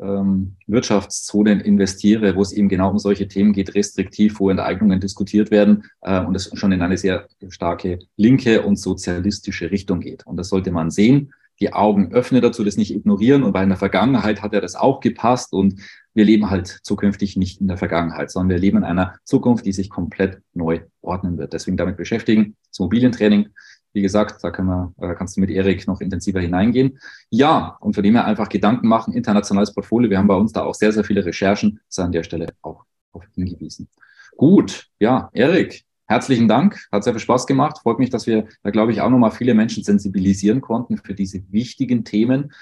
ähm, 0.00 0.56
Wirtschaftszonen 0.66 1.60
investiere, 1.60 2.34
wo 2.34 2.42
es 2.42 2.52
eben 2.52 2.68
genau 2.68 2.90
um 2.90 2.98
solche 2.98 3.28
Themen 3.28 3.52
geht, 3.52 3.74
restriktiv, 3.74 4.40
wo 4.40 4.50
Enteignungen 4.50 5.00
diskutiert 5.00 5.50
werden 5.50 5.84
äh, 6.00 6.20
und 6.20 6.34
es 6.34 6.50
schon 6.54 6.72
in 6.72 6.82
eine 6.82 6.98
sehr 6.98 7.28
starke 7.48 8.00
linke 8.16 8.62
und 8.62 8.76
sozialistische 8.76 9.70
Richtung 9.70 10.00
geht. 10.00 10.26
Und 10.26 10.36
das 10.36 10.48
sollte 10.48 10.72
man 10.72 10.90
sehen, 10.90 11.32
die 11.60 11.72
Augen 11.72 12.12
öffnen 12.12 12.42
dazu, 12.42 12.64
das 12.64 12.76
nicht 12.76 12.92
ignorieren. 12.92 13.44
Und 13.44 13.54
weil 13.54 13.62
in 13.62 13.68
der 13.68 13.78
Vergangenheit 13.78 14.42
hat 14.42 14.52
ja 14.52 14.60
das 14.60 14.74
auch 14.74 15.00
gepasst 15.00 15.52
und 15.52 15.80
wir 16.14 16.24
leben 16.24 16.50
halt 16.50 16.80
zukünftig 16.82 17.36
nicht 17.36 17.60
in 17.60 17.68
der 17.68 17.78
Vergangenheit, 17.78 18.30
sondern 18.30 18.50
wir 18.50 18.58
leben 18.58 18.78
in 18.78 18.84
einer 18.84 19.14
Zukunft, 19.24 19.64
die 19.64 19.72
sich 19.72 19.88
komplett 19.88 20.42
neu 20.52 20.80
ordnen 21.00 21.38
wird. 21.38 21.52
Deswegen 21.52 21.76
damit 21.76 21.96
beschäftigen. 21.96 22.56
Das 22.68 22.80
Immobilientraining 22.80 23.50
Wie 23.92 24.02
gesagt, 24.02 24.42
da 24.42 24.50
kann 24.50 24.66
man, 24.66 24.94
äh, 24.98 25.14
kannst 25.14 25.36
du 25.36 25.40
mit 25.40 25.50
Erik 25.50 25.86
noch 25.86 26.00
intensiver 26.00 26.40
hineingehen. 26.40 26.98
Ja, 27.30 27.76
und 27.80 27.94
von 27.94 28.02
dem 28.02 28.14
her 28.14 28.24
einfach 28.24 28.48
Gedanken 28.48 28.88
machen, 28.88 29.14
internationales 29.14 29.74
Portfolio. 29.74 30.10
Wir 30.10 30.18
haben 30.18 30.28
bei 30.28 30.34
uns 30.34 30.52
da 30.52 30.62
auch 30.64 30.74
sehr, 30.74 30.92
sehr 30.92 31.04
viele 31.04 31.24
Recherchen, 31.24 31.80
sei 31.88 32.04
an 32.04 32.12
der 32.12 32.22
Stelle 32.22 32.46
auch 32.62 32.84
auf 33.12 33.24
hingewiesen. 33.34 33.88
Gut, 34.36 34.88
ja, 34.98 35.28
Erik, 35.32 35.84
herzlichen 36.12 36.46
Dank. 36.46 36.86
Hat 36.92 37.04
sehr 37.04 37.14
viel 37.14 37.20
Spaß 37.20 37.46
gemacht. 37.46 37.78
Freut 37.78 37.98
mich, 37.98 38.10
dass 38.10 38.26
wir 38.26 38.46
da, 38.62 38.70
glaube 38.70 38.92
ich, 38.92 39.00
auch 39.00 39.08
nochmal 39.08 39.30
viele 39.30 39.54
Menschen 39.54 39.82
sensibilisieren 39.82 40.60
konnten 40.60 40.98
für 40.98 41.14
diese 41.14 41.42
wichtigen 41.50 42.04
Themen. 42.04 42.52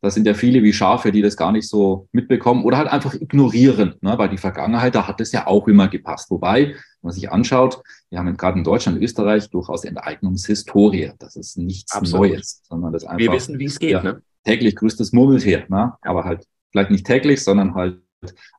Da 0.00 0.10
sind 0.10 0.26
ja 0.26 0.32
viele 0.32 0.62
wie 0.62 0.72
Schafe, 0.72 1.12
die 1.12 1.20
das 1.20 1.36
gar 1.36 1.52
nicht 1.52 1.68
so 1.68 2.08
mitbekommen 2.12 2.64
oder 2.64 2.78
halt 2.78 2.88
einfach 2.88 3.12
ignorieren, 3.14 3.96
ne? 4.00 4.16
weil 4.16 4.30
die 4.30 4.38
Vergangenheit, 4.38 4.94
da 4.94 5.06
hat 5.06 5.20
es 5.20 5.32
ja 5.32 5.46
auch 5.46 5.68
immer 5.68 5.88
gepasst. 5.88 6.30
Wobei, 6.30 6.68
wenn 6.68 6.76
man 7.02 7.12
sich 7.12 7.30
anschaut, 7.30 7.82
wir 8.08 8.18
haben 8.18 8.34
gerade 8.36 8.58
in 8.58 8.64
Deutschland 8.64 8.96
und 8.96 9.04
Österreich 9.04 9.50
durchaus 9.50 9.84
Enteignungshistorie. 9.84 11.12
Das 11.18 11.36
ist 11.36 11.58
nichts 11.58 11.92
Absolut. 11.92 12.30
Neues, 12.30 12.62
sondern 12.66 12.92
das 12.92 13.04
einfach. 13.04 13.18
Wir 13.18 13.32
wissen, 13.32 13.58
wie 13.58 13.66
es 13.66 13.78
geht. 13.78 13.90
Ja, 13.90 14.02
ne? 14.02 14.22
Täglich 14.44 14.76
grüßt 14.76 15.12
Murmeltier, 15.12 15.64
ne? 15.68 15.92
aber 16.00 16.24
halt 16.24 16.46
vielleicht 16.70 16.90
nicht 16.90 17.06
täglich, 17.06 17.42
sondern 17.44 17.74
halt 17.74 18.00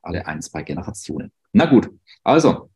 alle 0.02 0.26
ein, 0.26 0.42
zwei 0.42 0.62
Generationen. 0.62 1.32
Na 1.52 1.66
gut, 1.66 1.90
also 2.22 2.70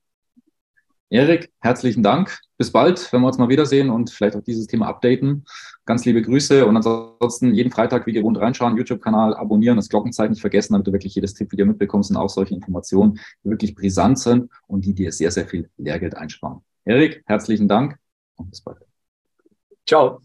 Erik, 1.08 1.52
herzlichen 1.60 2.02
Dank. 2.02 2.36
Bis 2.58 2.72
bald, 2.72 3.12
wenn 3.12 3.20
wir 3.20 3.28
uns 3.28 3.38
mal 3.38 3.48
wiedersehen 3.48 3.90
und 3.90 4.10
vielleicht 4.10 4.34
auch 4.34 4.42
dieses 4.42 4.66
Thema 4.66 4.88
updaten. 4.88 5.44
Ganz 5.84 6.04
liebe 6.04 6.20
Grüße 6.20 6.66
und 6.66 6.76
ansonsten 6.76 7.54
jeden 7.54 7.70
Freitag 7.70 8.06
wie 8.06 8.12
gewohnt 8.12 8.38
reinschauen, 8.38 8.76
YouTube-Kanal 8.76 9.36
abonnieren, 9.36 9.76
das 9.76 9.88
Glockenzeichen 9.88 10.32
nicht 10.32 10.40
vergessen, 10.40 10.72
damit 10.72 10.88
du 10.88 10.92
wirklich 10.92 11.14
jedes 11.14 11.34
Tipp-Video 11.34 11.64
mitbekommst 11.64 12.10
und 12.10 12.16
auch 12.16 12.28
solche 12.28 12.54
Informationen, 12.54 13.20
die 13.44 13.50
wirklich 13.50 13.76
brisant 13.76 14.18
sind 14.18 14.50
und 14.66 14.84
die 14.84 14.94
dir 14.94 15.12
sehr, 15.12 15.30
sehr 15.30 15.46
viel 15.46 15.70
Lehrgeld 15.76 16.16
einsparen. 16.16 16.62
Erik, 16.84 17.22
herzlichen 17.26 17.68
Dank 17.68 17.98
und 18.34 18.50
bis 18.50 18.60
bald. 18.62 18.78
Ciao. 19.86 20.22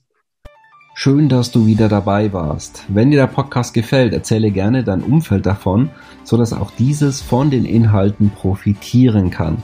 Schön, 0.95 1.29
dass 1.29 1.51
du 1.51 1.67
wieder 1.67 1.89
dabei 1.89 2.33
warst. 2.33 2.85
Wenn 2.87 3.11
dir 3.11 3.17
der 3.17 3.27
Podcast 3.27 3.73
gefällt, 3.73 4.13
erzähle 4.13 4.51
gerne 4.51 4.83
dein 4.83 5.03
Umfeld 5.03 5.45
davon, 5.45 5.91
so 6.23 6.37
dass 6.37 6.53
auch 6.53 6.71
dieses 6.71 7.21
von 7.21 7.51
den 7.51 7.65
Inhalten 7.65 8.31
profitieren 8.31 9.29
kann. 9.29 9.63